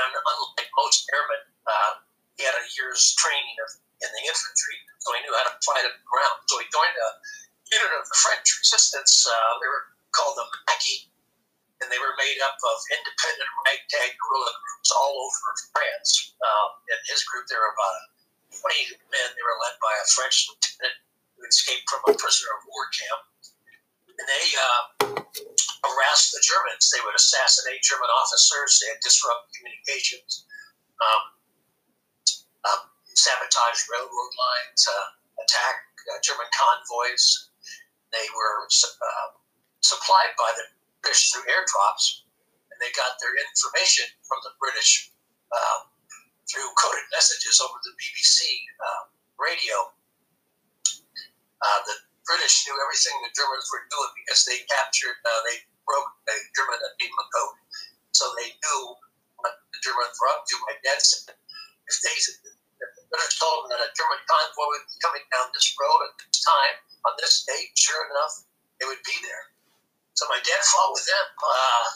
And 0.00 0.10
unlike 0.10 0.70
most 0.74 1.06
airmen, 1.12 1.44
uh, 1.70 1.92
he 2.34 2.42
had 2.42 2.56
a 2.56 2.66
year's 2.74 3.14
training 3.14 3.56
of, 3.62 3.78
in 4.02 4.10
the 4.10 4.22
infantry, 4.26 4.76
so 4.98 5.14
he 5.14 5.22
knew 5.22 5.32
how 5.38 5.46
to 5.46 5.54
fight 5.62 5.86
on 5.86 5.94
the 5.94 6.08
ground. 6.08 6.38
So 6.50 6.58
he 6.58 6.66
joined 6.74 6.98
a 6.98 7.08
unit 7.72 7.92
of 7.98 8.06
the 8.06 8.18
French 8.22 8.46
resistance. 8.62 9.26
Uh, 9.26 9.52
they 9.58 9.68
were 9.68 9.90
called 10.14 10.38
the 10.38 10.46
Maquis 10.70 11.10
and 11.80 11.92
they 11.92 12.00
were 12.00 12.16
made 12.16 12.40
up 12.40 12.56
of 12.56 12.76
independent 12.88 13.50
ragtag 13.68 14.16
guerrilla 14.16 14.52
groups 14.64 14.90
all 14.96 15.28
over 15.28 15.50
France. 15.76 16.32
Um, 16.40 16.70
in 16.88 17.00
his 17.04 17.20
group, 17.28 17.44
there 17.52 17.60
were 17.60 17.74
about 17.76 18.16
20 18.64 18.96
men. 19.12 19.28
They 19.36 19.44
were 19.44 19.60
led 19.60 19.76
by 19.84 19.92
a 19.92 20.06
French 20.16 20.48
lieutenant 20.48 20.96
who 21.36 21.44
escaped 21.44 21.84
from 21.84 22.00
a 22.08 22.16
prisoner 22.16 22.48
of 22.56 22.62
war 22.64 22.88
camp. 22.96 23.20
And 24.16 24.24
they 24.24 24.46
uh, 24.56 24.82
harassed 25.84 26.32
the 26.32 26.40
Germans. 26.40 26.88
They 26.88 27.04
would 27.04 27.12
assassinate 27.12 27.84
German 27.84 28.08
officers. 28.08 28.80
They 28.80 28.88
would 28.96 29.04
disrupt 29.04 29.52
communications, 29.52 30.48
um, 30.96 31.22
um, 32.64 32.82
sabotage 33.12 33.84
railroad 33.92 34.32
lines, 34.32 34.80
uh, 34.88 35.06
attack 35.44 35.76
uh, 36.08 36.16
German 36.24 36.48
convoys. 36.56 37.52
They 38.16 38.32
were 38.32 38.64
uh, 38.64 39.28
supplied 39.84 40.32
by 40.40 40.48
the 40.56 40.64
British 41.04 41.36
through 41.36 41.44
airdrops, 41.52 42.24
and 42.72 42.80
they 42.80 42.88
got 42.96 43.20
their 43.20 43.36
information 43.36 44.08
from 44.24 44.40
the 44.40 44.56
British 44.56 45.12
um, 45.52 45.92
through 46.48 46.64
coded 46.80 47.04
messages 47.12 47.60
over 47.60 47.76
the 47.84 47.92
BBC 47.92 48.40
uh, 48.80 49.02
radio. 49.36 49.76
Uh, 51.60 51.80
the 51.84 51.96
British 52.24 52.64
knew 52.64 52.76
everything 52.80 53.12
the 53.20 53.36
Germans 53.36 53.68
were 53.68 53.84
doing 53.92 54.12
because 54.24 54.48
they 54.48 54.64
captured, 54.64 55.20
uh, 55.20 55.40
they 55.52 55.60
broke 55.84 56.08
the 56.24 56.36
German 56.56 56.80
Enigma 56.80 57.24
code, 57.36 57.60
so 58.16 58.32
they 58.40 58.48
knew 58.48 58.82
what 59.44 59.60
the 59.76 59.80
Germans 59.84 60.16
were 60.16 60.32
up 60.32 60.48
to. 60.48 60.56
My 60.64 60.76
dad 60.80 61.04
said, 61.04 61.36
if 61.36 61.96
they, 62.00 62.16
if 62.16 62.90
But 63.12 63.20
I 63.20 63.28
told 63.36 63.68
him 63.68 63.76
that 63.76 63.84
a 63.84 63.92
German 63.92 64.20
convoy 64.24 64.66
would 64.72 64.88
be 64.88 64.96
coming 65.04 65.24
down 65.36 65.52
this 65.52 65.68
road 65.76 66.00
at 66.08 66.16
this 66.16 66.40
time 66.40 66.76
on 67.06 67.12
this 67.22 67.46
date. 67.46 67.72
Sure 67.78 68.02
enough, 68.10 68.44
it 68.82 68.86
would 68.86 69.02
be 69.06 69.16
there. 69.22 69.54
So 70.14 70.26
my 70.28 70.40
dad 70.42 70.62
fought 70.64 70.92
with 70.92 71.06
them, 71.06 71.26
uh, 71.44 71.86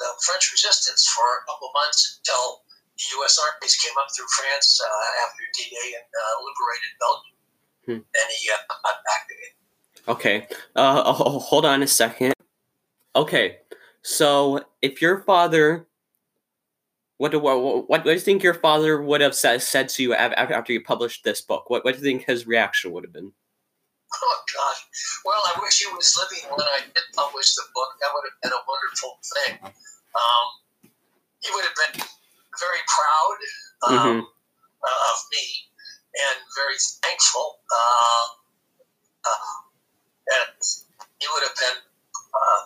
the 0.00 0.10
French 0.24 0.50
resistance, 0.52 1.06
for 1.06 1.22
a 1.22 1.44
couple 1.46 1.70
months 1.74 2.18
until 2.18 2.64
the 2.96 3.04
U.S. 3.20 3.38
armies 3.38 3.76
came 3.76 3.92
up 4.00 4.08
through 4.16 4.26
France 4.40 4.80
uh, 4.80 5.26
after 5.26 5.42
D-Day 5.54 5.88
and 6.00 6.08
uh, 6.08 6.34
liberated 6.40 6.92
Belgium. 6.98 7.36
Hmm. 7.84 8.02
And 8.08 8.28
he 8.32 8.50
uh, 8.50 8.56
got 8.68 8.98
back 9.04 9.22
again. 9.28 9.54
Okay. 10.08 10.36
Uh, 10.74 11.02
oh, 11.04 11.38
hold 11.40 11.66
on 11.66 11.82
a 11.82 11.86
second. 11.86 12.32
Okay. 13.14 13.58
So, 14.02 14.64
if 14.80 15.02
your 15.02 15.20
father, 15.20 15.86
what 17.18 17.32
do 17.32 17.40
what, 17.40 17.60
what, 17.60 17.88
what 17.88 18.04
do 18.04 18.12
you 18.12 18.20
think 18.20 18.42
your 18.42 18.54
father 18.54 19.02
would 19.02 19.20
have 19.20 19.34
said, 19.34 19.62
said 19.62 19.88
to 19.90 20.02
you 20.02 20.14
after, 20.14 20.54
after 20.54 20.72
you 20.72 20.80
published 20.80 21.24
this 21.24 21.40
book? 21.40 21.68
What 21.68 21.84
what 21.84 21.94
do 21.94 21.98
you 21.98 22.04
think 22.04 22.24
his 22.24 22.46
reaction 22.46 22.92
would 22.92 23.04
have 23.04 23.12
been? 23.12 23.32
Oh 24.22 24.38
God! 24.54 24.76
Well, 25.24 25.42
I 25.46 25.60
wish 25.60 25.80
he 25.80 25.88
was 25.94 26.16
living 26.16 26.48
when 26.50 26.66
I 26.66 26.80
did 26.88 27.06
publish 27.14 27.54
the 27.54 27.64
book. 27.74 27.90
That 28.00 28.10
would 28.14 28.24
have 28.30 28.38
been 28.42 28.52
a 28.52 28.62
wonderful 28.66 29.18
thing. 29.34 29.52
Um, 29.62 30.46
he 31.40 31.48
would 31.52 31.64
have 31.64 31.76
been 31.76 32.00
very 32.58 32.82
proud 32.88 33.36
um, 33.84 33.92
Mhm. 33.92 34.20
uh, 34.24 35.10
of 35.12 35.18
me 35.32 35.44
and 36.16 36.38
very 36.56 36.78
thankful. 37.04 37.60
Uh, 37.70 38.26
uh, 39.24 39.52
and 40.32 40.56
he 41.20 41.26
would 41.32 41.42
have 41.44 41.56
been, 41.56 41.78
uh, 42.32 42.62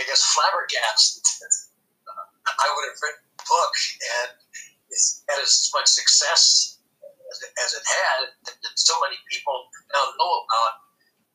I 0.00 0.02
guess, 0.04 0.22
flabbergasted. 0.34 1.22
I 2.46 2.66
would 2.74 2.86
have 2.90 2.98
written 3.00 3.22
a 3.38 3.42
book 3.46 3.74
and 4.18 4.30
it's 4.90 5.22
had 5.28 5.38
as 5.40 5.70
much 5.72 5.86
success 5.86 6.78
as 7.30 7.42
it, 7.42 7.52
as 7.64 7.70
it 7.74 7.84
had, 7.86 8.20
and 8.50 8.76
so 8.76 9.00
many 9.00 9.16
people 9.30 9.70
now 9.92 10.04
know 10.18 10.32
about 10.44 10.74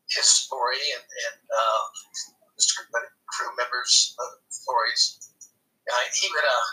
his 0.10 0.28
story 0.28 0.80
and, 0.96 1.04
and 1.04 1.40
uh, 1.52 1.84
his 2.56 2.72
crew 2.74 3.52
members' 3.58 4.16
uh, 4.18 4.24
stories. 4.50 5.20
Uh, 5.88 5.94
he 6.20 6.28
would 6.32 6.44
have, 6.44 6.68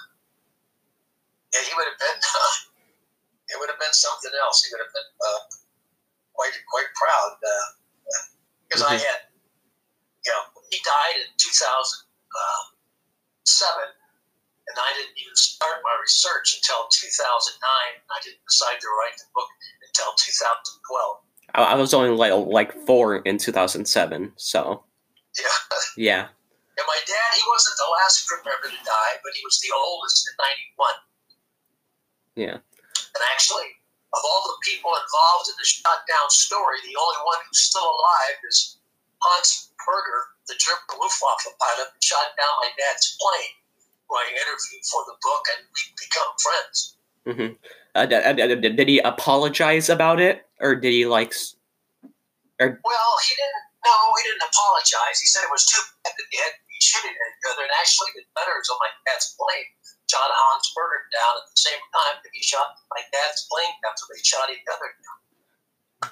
yeah, 1.55 1.63
he 1.63 1.73
would 1.77 1.87
have 1.87 1.99
been, 1.99 2.19
uh, 2.19 2.55
it 3.55 3.59
would 3.61 3.69
have 3.71 3.79
been 3.79 3.93
something 3.95 4.33
else. 4.43 4.65
He 4.65 4.71
would 4.75 4.81
have 4.83 4.93
been 4.95 5.11
uh, 5.23 5.41
quite 6.35 6.55
quite 6.71 6.91
proud 6.99 7.39
because 8.67 8.83
I 8.83 8.97
Mhm. 8.99 9.05
had, 9.07 9.21
you 10.27 10.33
know, 10.33 10.43
he 10.71 10.81
died 10.83 11.17
in 11.23 11.31
2007, 11.39 13.95
and 14.67 14.79
I 14.79 14.93
didn't 14.99 15.17
even 15.19 15.37
start 15.37 15.83
my 15.85 15.95
research 16.01 16.55
until 16.59 16.89
2009. 16.89 18.03
I 18.11 18.19
didn't 18.25 18.43
decide 18.49 18.81
to 18.81 18.89
write 18.99 19.17
the 19.19 19.27
book 19.35 19.51
until 19.87 20.13
2012. 20.15 21.23
I, 21.53 21.63
I 21.63 21.75
was 21.75 21.93
only 21.93 22.11
like 22.17 22.33
like 22.33 22.73
four 22.87 23.19
in 23.19 23.39
two 23.39 23.53
thousand 23.53 23.87
seven. 23.87 24.33
So 24.37 24.85
Yeah. 25.37 25.57
yeah. 25.97 26.25
And 26.75 26.87
my 26.91 26.99
dad, 27.07 27.31
he 27.39 27.45
wasn't 27.47 27.79
the 27.79 27.91
last 28.03 28.27
crew 28.27 28.43
member 28.43 28.67
to 28.67 28.81
die, 28.83 29.15
but 29.23 29.31
he 29.39 29.43
was 29.47 29.63
the 29.63 29.71
oldest 29.71 30.27
at 30.27 30.35
91. 30.75 30.91
Yeah. 32.35 32.59
And 33.15 33.23
actually, 33.31 33.71
of 34.11 34.23
all 34.27 34.43
the 34.51 34.59
people 34.67 34.91
involved 34.91 35.47
in 35.47 35.55
the 35.55 35.63
shot 35.67 36.03
down 36.11 36.27
story, 36.35 36.83
the 36.83 36.99
only 36.99 37.21
one 37.23 37.39
who's 37.47 37.63
still 37.63 37.87
alive 37.87 38.39
is 38.51 38.83
Hans 39.23 39.71
Berger, 39.87 40.35
the 40.51 40.59
German 40.59 40.99
Luftwaffe 40.99 41.47
pilot 41.47 41.95
who 41.95 42.01
shot 42.03 42.35
down 42.35 42.55
my 42.59 42.75
dad's 42.75 43.15
plane, 43.23 43.55
who 44.11 44.19
I 44.19 44.27
interviewed 44.35 44.83
for 44.91 45.07
the 45.07 45.15
book, 45.23 45.47
and 45.55 45.63
we've 45.71 45.95
become 45.95 46.31
friends. 46.43 46.99
Hmm 47.27 47.53
Uh, 47.95 48.07
d- 48.07 48.15
uh, 48.17 48.33
did 48.59 48.89
he 48.89 48.99
apologize 48.99 49.89
about 49.89 50.19
it, 50.21 50.47
or 50.61 50.75
did 50.75 50.91
he 50.93 51.07
like? 51.07 51.31
s- 51.31 51.55
Well, 52.59 53.15
he 53.23 53.33
didn't. 53.39 53.65
No, 53.85 53.95
he 54.17 54.23
didn't 54.25 54.45
apologize. 54.49 55.21
He 55.21 55.29
said 55.29 55.45
it 55.45 55.53
was 55.53 55.69
too 55.69 55.83
bad 56.03 56.17
that 56.17 56.27
they 56.33 56.39
had 56.41 56.57
to 56.57 56.65
be 56.65 56.79
shooting 56.81 57.13
at 57.13 57.29
each 57.37 57.47
other. 57.53 57.63
And 57.69 57.75
actually, 57.77 58.11
the 58.17 58.25
letters 58.33 58.67
on 58.73 58.79
my 58.81 58.89
dad's 59.05 59.37
plane 59.37 59.69
shot 60.09 60.31
Hans 60.33 60.73
Berger 60.73 61.05
down 61.13 61.35
at 61.39 61.47
the 61.53 61.61
same 61.61 61.83
time 61.93 62.17
that 62.25 62.33
he 62.33 62.41
shot 62.41 62.81
my 62.91 63.03
dad's 63.13 63.45
plane 63.53 63.75
down. 63.85 63.93
So 64.01 64.09
they 64.09 64.19
shot 64.25 64.49
each 64.49 64.65
other 64.73 64.89
down. 65.05 65.19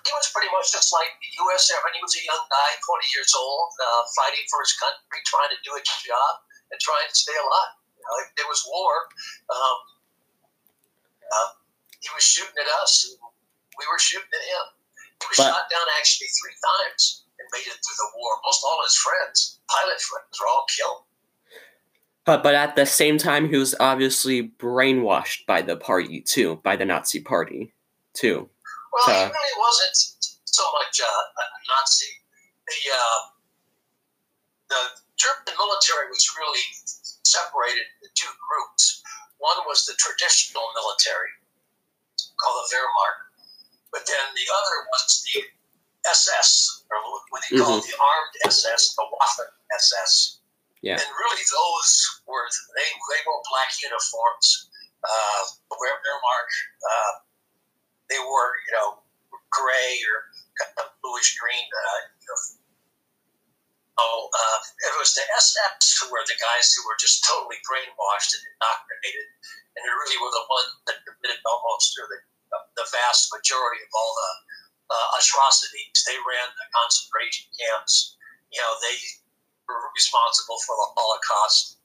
He 0.04 0.12
was 0.12 0.28
pretty 0.32 0.52
much 0.52 0.68
just 0.72 0.92
like 0.92 1.08
the 1.20 1.30
U.S. 1.48 1.68
Airman. 1.72 1.96
He 1.96 2.04
was 2.04 2.12
a 2.16 2.24
young 2.24 2.44
guy, 2.52 2.70
20 2.84 3.08
years 3.16 3.32
old, 3.32 3.72
uh, 3.80 4.02
fighting 4.16 4.44
for 4.52 4.60
his 4.60 4.72
country, 4.76 5.20
trying 5.28 5.50
to 5.52 5.58
do 5.64 5.72
his 5.76 5.88
job 6.04 6.32
and 6.72 6.76
trying 6.80 7.08
to 7.08 7.16
stay 7.16 7.36
alive. 7.36 7.72
You 7.96 8.04
know, 8.04 8.14
if 8.24 8.28
there 8.36 8.48
was 8.48 8.60
war, 8.68 8.92
um, 9.52 9.76
uh, 11.32 11.48
he 12.00 12.08
was 12.14 12.22
shooting 12.24 12.54
at 12.60 12.68
us, 12.82 13.08
and 13.08 13.18
we 13.78 13.84
were 13.90 13.98
shooting 13.98 14.28
at 14.32 14.44
him. 14.46 14.64
He 15.20 15.26
was 15.30 15.38
But- 15.38 15.52
shot 15.54 15.70
down 15.70 15.86
actually 15.98 16.28
three 16.28 16.56
times 16.60 17.24
and 17.38 17.48
made 17.52 17.66
it 17.66 17.78
through 17.78 17.98
the 17.98 18.10
war. 18.16 18.40
Most 18.44 18.62
all 18.64 18.80
his 18.84 18.96
friends, 18.96 19.60
pilot 19.68 20.00
friends, 20.00 20.34
were 20.40 20.46
all 20.48 20.66
killed. 20.68 21.04
But 22.24 22.42
but 22.42 22.54
at 22.54 22.76
the 22.76 22.86
same 22.86 23.18
time, 23.18 23.48
he 23.48 23.56
was 23.56 23.74
obviously 23.80 24.48
brainwashed 24.58 25.44
by 25.46 25.62
the 25.62 25.76
party 25.76 26.20
too, 26.20 26.56
by 26.62 26.76
the 26.76 26.84
Nazi 26.84 27.20
party 27.20 27.74
too. 28.14 28.48
Well, 28.92 29.02
Uh, 29.08 29.26
he 29.26 29.32
really 29.32 29.58
wasn't 29.58 29.96
so 30.44 30.62
much 30.78 31.00
uh, 31.00 31.04
a 31.06 31.44
Nazi. 31.80 32.06
The 32.68 32.92
uh, 32.94 33.20
the 34.68 34.82
German 35.16 35.54
military 35.58 36.08
was 36.08 36.24
really 36.38 36.62
separated 37.24 37.86
into 38.00 38.08
two 38.14 38.30
groups. 38.48 39.02
One 39.42 39.66
was 39.66 39.82
the 39.90 39.98
traditional 39.98 40.62
military, 40.78 41.34
called 42.38 42.62
the 42.62 42.66
Wehrmacht, 42.70 43.18
but 43.90 44.06
then 44.06 44.22
the 44.38 44.46
other 44.46 44.76
was 44.94 45.26
the 45.26 45.42
SS, 46.06 46.86
or 46.86 47.02
what 47.34 47.42
they 47.50 47.58
call 47.58 47.82
the 47.82 47.96
armed 47.98 48.34
SS, 48.46 48.94
the 48.94 49.02
Waffen 49.02 49.50
SS. 49.74 50.38
Yeah. 50.82 50.94
And 50.94 51.10
really, 51.18 51.42
those 51.42 51.90
were 52.26 52.46
they 52.78 52.86
they 52.86 53.20
wore 53.26 53.42
black 53.50 53.70
uniforms. 53.82 54.70
Uh, 55.02 55.42
the 55.70 55.76
Wehrmacht, 55.78 56.52
uh, 56.86 57.12
they 58.10 58.22
wore 58.22 58.54
you 58.70 58.72
know 58.78 59.02
gray 59.50 59.98
or 60.06 60.30
kind 60.54 60.86
of 60.86 60.94
bluish 61.02 61.34
green. 61.34 61.66
You 61.66 62.26
know, 62.30 62.38
uh, 62.38 62.61
it 64.62 64.94
was 64.98 65.14
the 65.14 65.24
SS 65.24 65.98
who 65.98 66.10
were 66.12 66.24
the 66.26 66.38
guys 66.38 66.72
who 66.74 66.82
were 66.86 66.98
just 66.98 67.24
totally 67.26 67.58
brainwashed 67.66 68.34
and 68.36 68.44
indoctrinated, 68.54 69.28
and 69.76 69.80
they 69.82 69.92
really 69.92 70.18
were 70.20 70.34
the 70.34 70.46
ones 70.48 70.72
that 70.88 71.04
committed 71.06 71.40
almost 71.46 71.96
or 71.98 72.06
the, 72.08 72.18
the 72.76 72.86
vast 72.90 73.32
majority 73.32 73.82
of 73.82 73.90
all 73.94 74.12
the 74.14 74.32
uh, 74.92 75.08
atrocities. 75.18 75.96
They 76.04 76.18
ran 76.20 76.48
the 76.52 76.66
concentration 76.74 77.48
camps. 77.56 78.16
You 78.52 78.60
know, 78.60 78.74
they 78.84 78.96
were 79.68 79.80
responsible 79.96 80.60
for 80.66 80.74
the 80.76 80.88
Holocaust, 80.98 81.80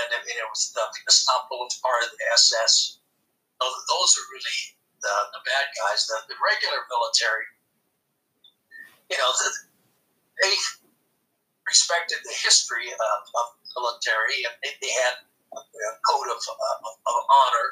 and 0.00 0.08
I 0.10 0.18
mean, 0.24 0.36
it 0.36 0.48
was 0.48 0.72
the 0.72 0.84
Gestapo 1.04 1.62
was 1.62 1.76
part 1.84 2.02
of 2.02 2.10
the 2.10 2.24
SS. 2.34 2.98
Those 3.62 4.10
are 4.18 4.26
really 4.34 4.58
the, 4.98 5.14
the 5.38 5.42
bad 5.46 5.66
guys. 5.78 6.08
The, 6.10 6.18
the 6.26 6.38
regular 6.42 6.82
military, 6.90 7.46
you 9.06 9.18
know, 9.20 9.30
the, 9.30 9.48
they 10.42 10.54
respected 11.66 12.18
the 12.24 12.34
history 12.42 12.90
of, 12.90 13.18
of 13.34 13.46
military, 13.76 14.42
and 14.46 14.54
they, 14.62 14.72
they 14.80 14.92
had 15.06 15.22
a, 15.52 15.60
code 16.08 16.28
of, 16.32 16.40
uh, 16.40 16.86
of, 16.88 16.94
of 16.96 17.16
honor 17.28 17.68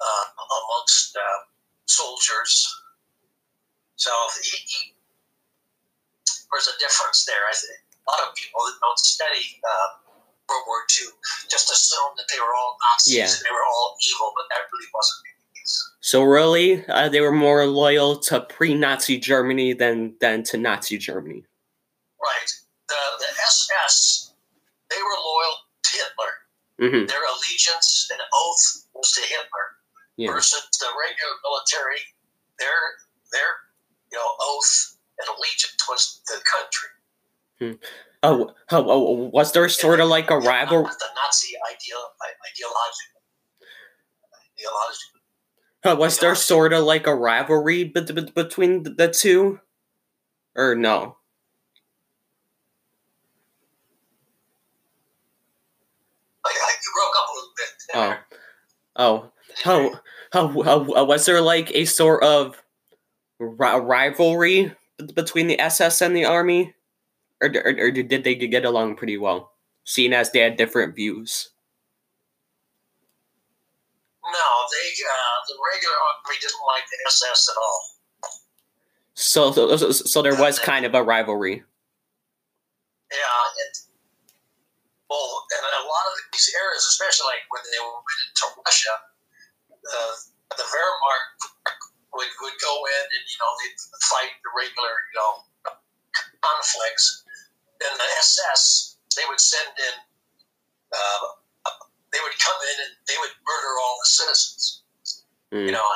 uh, 0.00 0.24
amongst 0.38 1.16
uh, 1.16 1.38
soldiers. 1.86 2.66
So 3.96 4.10
he, 4.42 4.56
he, 4.64 4.80
there's 6.52 6.68
a 6.68 6.76
difference 6.78 7.26
there. 7.26 7.42
I 7.50 7.54
think 7.54 7.78
a 7.82 8.10
lot 8.10 8.28
of 8.28 8.34
people 8.34 8.60
that 8.64 8.76
don't 8.80 8.98
study 8.98 9.60
uh, 9.66 9.88
World 10.48 10.64
War 10.66 10.80
II 10.88 11.08
just 11.50 11.70
assume 11.70 12.14
that 12.16 12.24
they 12.32 12.40
were 12.40 12.54
all 12.56 12.76
Nazis 12.94 13.14
Yeah. 13.14 13.24
and 13.24 13.42
they 13.44 13.52
were 13.52 13.66
all 13.66 13.96
evil, 14.00 14.32
but 14.36 14.44
that 14.50 14.64
really 14.72 14.88
wasn't 14.94 15.20
the 15.24 15.60
case. 15.60 15.92
So 16.00 16.22
really, 16.22 16.86
uh, 16.86 17.08
they 17.10 17.20
were 17.20 17.32
more 17.32 17.66
loyal 17.66 18.16
to 18.30 18.40
pre-Nazi 18.40 19.18
Germany 19.18 19.74
than 19.74 20.14
than 20.20 20.42
to 20.44 20.56
Nazi 20.56 20.96
Germany. 20.96 21.44
Right. 22.22 22.50
The, 22.88 23.00
the 23.20 23.28
SS, 23.36 24.32
they 24.90 24.96
were 24.96 25.18
loyal 25.20 25.54
to 25.84 25.90
Hitler. 25.92 26.32
hmm 26.80 27.06
Their 27.06 27.24
allegiance 27.24 28.08
and 28.10 28.20
oath 28.32 28.64
was 28.94 29.12
to 29.12 29.20
Hitler. 29.22 29.66
Yeah. 30.16 30.32
Versus 30.32 30.66
the 30.80 30.86
regular 30.98 31.36
military, 31.44 32.00
their 32.58 32.80
their 33.30 33.50
you 34.10 34.18
know 34.18 34.30
oath 34.40 34.96
and 35.20 35.28
allegiance 35.36 35.78
was 35.88 36.20
the 36.26 36.40
country. 36.42 36.90
Oh, 38.22 38.50
oh, 38.72 38.84
oh, 38.90 39.30
was 39.32 39.52
there 39.52 39.68
sort 39.68 40.00
of 40.00 40.08
like 40.08 40.30
a 40.30 40.38
rival? 40.38 40.82
The 40.82 41.10
Nazi 41.22 41.54
ideal. 41.70 42.02
Ideology. 44.58 45.06
Uh, 45.84 45.94
was 45.96 46.18
there 46.18 46.34
sort 46.34 46.72
of 46.72 46.82
like 46.84 47.06
a 47.06 47.14
rivalry 47.14 47.84
bet- 47.84 48.12
bet- 48.12 48.34
between 48.34 48.82
the 48.82 49.08
two, 49.08 49.60
or 50.56 50.74
no? 50.74 51.16
I, 56.44 56.48
I 56.50 56.72
you 56.82 56.92
broke 56.94 57.16
up 57.16 57.28
a 57.28 57.34
little 57.34 57.54
bit. 57.56 58.26
Oh. 58.98 59.30
How, 59.64 60.00
how, 60.32 60.62
how 60.62 60.80
uh, 60.94 61.04
was 61.04 61.24
there 61.26 61.40
like 61.40 61.70
a 61.74 61.84
sort 61.84 62.22
of 62.22 62.62
ri- 63.38 63.80
rivalry 63.80 64.74
between 65.14 65.46
the 65.46 65.58
SS 65.60 66.02
and 66.02 66.14
the 66.14 66.24
army, 66.24 66.74
or, 67.40 67.48
or, 67.48 67.74
or 67.78 67.90
did 67.90 68.24
they 68.24 68.34
get 68.34 68.64
along 68.64 68.96
pretty 68.96 69.16
well, 69.16 69.52
seeing 69.84 70.12
as 70.12 70.30
they 70.32 70.40
had 70.40 70.56
different 70.56 70.94
views? 70.94 71.50
No, 74.24 74.30
they 74.30 74.88
uh, 75.04 75.38
the 75.48 75.54
regular 75.74 75.94
army 75.94 76.38
didn't 76.40 76.60
like 76.66 76.84
the 76.90 76.98
SS 77.06 77.48
at 77.48 77.56
all. 77.56 77.80
So, 79.14 79.52
so, 79.52 79.76
so, 79.76 79.90
so 79.90 80.22
there 80.22 80.38
was 80.38 80.58
kind 80.58 80.84
of 80.84 80.94
a 80.94 81.02
rivalry. 81.02 81.64
Yeah, 83.10 83.64
well, 85.08 85.48
and 85.56 85.62
a 85.64 85.84
lot 85.88 86.04
of 86.08 86.14
these 86.32 86.52
areas, 86.52 86.84
especially 86.84 87.32
like 87.32 87.44
when 87.48 87.64
they 87.64 87.80
went 87.80 88.20
into 88.28 88.44
Russia, 88.64 88.94
uh, 89.72 90.12
the 90.56 90.64
Wehrmacht 90.68 91.28
would, 92.12 92.32
would 92.44 92.56
go 92.60 92.74
in 92.84 93.04
and 93.08 93.24
you 93.24 93.38
know 93.40 93.50
they'd 93.60 93.78
fight 94.08 94.32
the 94.44 94.50
regular 94.52 94.92
you 94.92 95.16
know 95.16 95.32
conflicts. 96.40 97.24
Then 97.80 97.94
the 97.94 98.10
SS 98.20 98.98
they 99.18 99.26
would 99.26 99.40
send 99.40 99.74
in, 99.74 99.96
uh, 100.94 101.26
they 102.14 102.22
would 102.22 102.36
come 102.38 102.60
in 102.62 102.76
and 102.86 102.92
they 103.10 103.18
would 103.18 103.34
murder 103.42 103.72
all 103.82 103.98
the 103.98 104.08
citizens. 104.08 104.86
Mm. 105.50 105.66
You 105.66 105.74
know, 105.74 105.86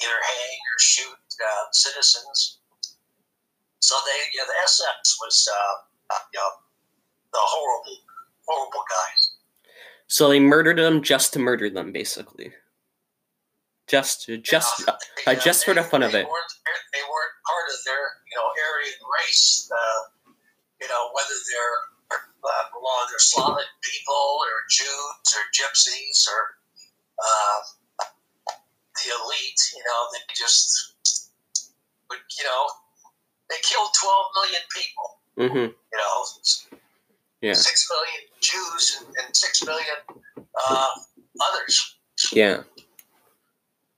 either 0.00 0.16
hang 0.16 0.58
or 0.72 0.78
shoot 0.80 1.20
uh, 1.36 1.64
citizens. 1.72 2.58
So 3.84 3.94
they, 4.08 4.18
yeah, 4.32 4.48
the 4.48 4.58
SS 4.64 5.18
was, 5.20 5.36
uh, 5.44 6.16
you 6.32 6.40
know, 6.40 6.50
the 7.36 7.42
horrible, 7.42 8.00
horrible 8.46 8.84
guys. 8.88 9.32
So 10.06 10.28
they 10.28 10.40
murdered 10.40 10.78
them 10.78 11.02
just 11.02 11.32
to 11.32 11.38
murder 11.38 11.70
them, 11.70 11.92
basically. 11.92 12.52
Just, 13.86 14.30
just, 14.42 14.88
uh, 14.88 14.96
uh, 15.26 15.34
just 15.34 15.64
for 15.64 15.74
the 15.74 15.82
fun 15.82 16.02
of 16.02 16.14
it. 16.14 16.24
Weren't, 16.24 16.52
they 16.92 17.04
weren't 17.04 17.36
part 17.44 17.66
of 17.68 17.78
their, 17.84 18.04
you 18.30 18.36
know, 18.36 18.48
Aryan 18.48 19.00
race. 19.20 19.70
Uh, 19.70 20.32
you 20.80 20.88
know, 20.88 21.10
whether 21.12 21.36
they're 21.48 22.20
uh, 22.44 22.64
belong 22.72 23.06
they're 23.08 23.18
Slavic 23.18 23.68
people 23.80 24.24
or 24.44 24.68
Jews 24.68 25.24
or 25.32 25.44
Gypsies 25.56 26.28
or 26.28 26.60
uh, 27.16 27.58
the 29.00 29.08
elite. 29.08 29.62
You 29.72 29.84
know, 29.84 30.00
they 30.12 30.20
just 30.34 30.94
would, 32.10 32.20
you 32.36 32.44
know, 32.44 32.62
they 33.48 33.56
killed 33.62 33.90
12 33.96 34.26
million 34.36 34.62
people. 34.76 35.08
Mm-hmm. 35.38 35.68
You 35.72 35.98
know, 35.98 36.16
Yeah. 37.44 37.52
six 37.54 37.86
million 37.90 38.20
Jews 38.40 38.98
and, 39.00 39.14
and 39.24 39.36
six 39.36 39.64
million 39.64 39.96
uh, 40.68 40.86
others. 41.40 41.96
Yeah. 42.32 42.62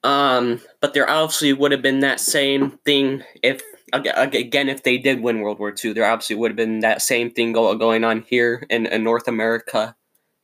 Um, 0.02 0.60
but 0.80 0.94
there 0.94 1.08
obviously 1.08 1.52
would 1.52 1.72
have 1.72 1.82
been 1.82 2.00
that 2.00 2.20
same 2.20 2.72
thing 2.84 3.22
if 3.42 3.62
ag- 3.92 4.06
ag- 4.06 4.34
again 4.34 4.68
if 4.68 4.82
they 4.82 4.98
did 4.98 5.20
win 5.20 5.40
World 5.40 5.58
War 5.58 5.74
II. 5.84 5.92
There 5.92 6.04
obviously 6.04 6.36
would 6.36 6.50
have 6.50 6.56
been 6.56 6.80
that 6.80 7.02
same 7.02 7.30
thing 7.30 7.52
go- 7.52 7.74
going 7.76 8.04
on 8.04 8.22
here 8.22 8.66
in, 8.70 8.86
in 8.86 9.02
North 9.04 9.28
America 9.28 9.96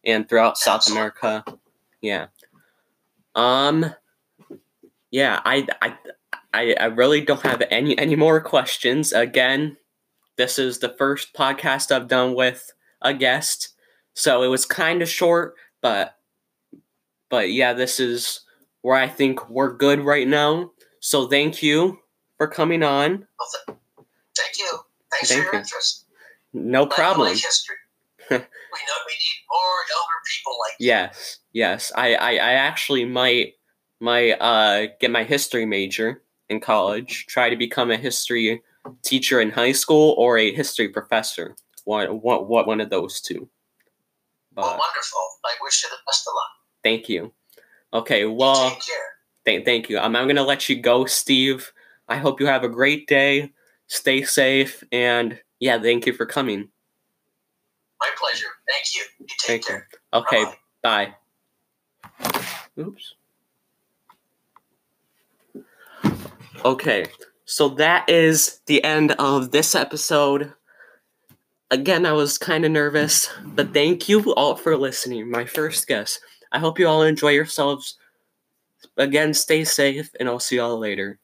and 0.05 0.29
throughout 0.29 0.59
South 0.59 0.91
America. 0.91 1.45
Yeah. 2.01 2.27
Um. 3.35 3.95
Yeah, 5.11 5.41
I, 5.45 5.67
I 5.81 5.95
I 6.53 6.75
I 6.81 6.85
really 6.87 7.21
don't 7.21 7.43
have 7.43 7.63
any 7.71 7.97
any 7.99 8.17
more 8.17 8.41
questions. 8.41 9.13
Again, 9.13 9.77
this 10.37 10.59
is 10.59 10.79
the 10.79 10.95
first 10.99 11.35
podcast 11.35 11.93
I've 11.93 12.09
done 12.09 12.35
with 12.35 12.73
a 13.05 13.15
guest, 13.15 13.71
so 14.15 14.43
it 14.43 14.49
was 14.49 14.67
kind 14.67 15.03
of 15.03 15.09
short, 15.09 15.55
but 15.81 16.17
but 17.31 17.51
yeah, 17.53 17.73
this 17.73 17.99
is 17.99 18.41
where 18.83 18.97
I 18.97 19.09
think 19.09 19.49
we're 19.49 19.73
good 19.73 20.01
right 20.01 20.29
now. 20.29 20.73
So 21.01 21.29
thank 21.29 21.63
you 21.63 21.99
for 22.37 22.47
coming 22.47 22.83
on. 22.83 23.27
Well, 23.39 23.49
th- 23.67 23.79
thank 24.37 24.59
you. 24.59 24.79
Thanks 25.11 25.29
Thank 25.29 25.41
for 25.41 25.45
your 25.47 25.55
you. 25.55 25.61
interest. 25.61 26.07
No 26.53 26.87
problem. 26.87 27.29
history. 27.29 27.77
we 28.31 28.37
know 28.37 28.43
we 28.43 29.13
need 29.13 29.41
more 29.51 29.69
people 30.37 30.53
like. 30.61 30.77
Yes, 30.79 31.39
yes. 31.53 31.93
I, 31.97 32.15
I, 32.15 32.31
I 32.33 32.53
actually 32.53 33.05
might 33.05 33.55
might 34.01 34.33
uh 34.33 34.89
get 35.01 35.11
my 35.11 35.25
history 35.25 35.65
major 35.65 36.23
in 36.49 36.61
college. 36.61 37.27
Try 37.27 37.51
to 37.51 37.57
become 37.57 37.91
a 37.91 37.97
history 37.97 38.63
teacher 39.03 39.41
in 39.41 39.51
high 39.51 39.73
school 39.73 40.15
or 40.19 40.39
a 40.39 40.53
history 40.53 40.89
professor. 40.89 41.57
One 41.85 42.09
one 42.21 42.47
one 42.49 42.67
one 42.67 42.81
of 42.81 42.91
those 42.91 43.21
two. 43.21 43.49
Oh, 44.57 44.63
well, 44.63 44.71
wonderful. 44.71 45.21
I 45.45 45.55
wish 45.63 45.83
you 45.83 45.89
the 45.91 45.97
best 46.07 46.27
of 46.29 46.35
luck. 46.35 46.51
thank 46.85 47.09
you. 47.09 47.33
Okay, 47.95 48.25
well 48.27 48.71
Take 48.71 48.81
care. 48.87 48.97
Thank, 49.45 49.65
thank 49.65 49.91
you. 49.91 49.99
I'm, 49.99 50.15
I'm 50.15 50.27
going 50.27 50.37
to 50.37 50.43
let 50.45 50.69
you 50.69 50.81
go, 50.81 51.05
Steve. 51.07 51.73
I 52.09 52.17
hope 52.17 52.39
you 52.41 52.47
have 52.47 52.63
a 52.63 52.69
great 52.69 53.09
day. 53.09 53.53
Stay 53.89 54.23
safe. 54.23 54.85
And 54.93 55.39
yeah, 55.59 55.81
thank 55.83 56.07
you 56.07 56.13
for 56.13 56.25
coming. 56.27 56.69
My 58.01 58.09
pleasure. 58.17 58.47
Thank 58.69 58.95
you. 58.95 59.03
You 59.21 59.27
take 59.41 59.65
Thank 59.65 59.69
you. 59.69 59.69
care. 59.69 59.89
Okay, 60.13 60.45
Bye-bye. 60.83 61.15
bye. 62.79 62.83
Oops. 62.83 63.15
Okay, 66.65 67.07
so 67.45 67.69
that 67.71 68.09
is 68.09 68.61
the 68.67 68.83
end 68.85 69.13
of 69.13 69.51
this 69.51 69.75
episode. 69.75 70.53
Again, 71.73 72.05
I 72.05 72.13
was 72.13 72.37
kind 72.37 72.67
of 72.67 72.71
nervous, 72.71 73.31
but 73.43 73.73
thank 73.73 74.07
you 74.07 74.35
all 74.35 74.57
for 74.57 74.77
listening. 74.77 75.31
My 75.31 75.47
first 75.47 75.89
guest. 75.89 76.21
I 76.53 76.59
hope 76.59 76.79
you 76.79 76.87
all 76.87 77.03
enjoy 77.03 77.31
yourselves. 77.31 77.97
Again, 78.99 79.33
stay 79.33 79.65
safe, 79.65 80.11
and 80.21 80.29
I'll 80.29 80.39
see 80.39 80.57
y'all 80.57 80.79
later. 80.79 81.19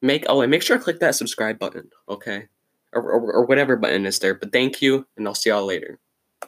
Make 0.00 0.24
oh, 0.28 0.40
and 0.40 0.52
make 0.52 0.62
sure 0.62 0.78
to 0.78 0.82
click 0.84 1.00
that 1.00 1.16
subscribe 1.16 1.58
button, 1.58 1.90
okay, 2.08 2.46
or, 2.92 3.02
or, 3.02 3.32
or 3.32 3.44
whatever 3.44 3.74
button 3.74 4.06
is 4.06 4.20
there. 4.20 4.36
But 4.36 4.52
thank 4.52 4.82
you, 4.82 5.04
and 5.16 5.26
I'll 5.26 5.34
see 5.34 5.50
y'all 5.50 5.66
later. 5.66 5.98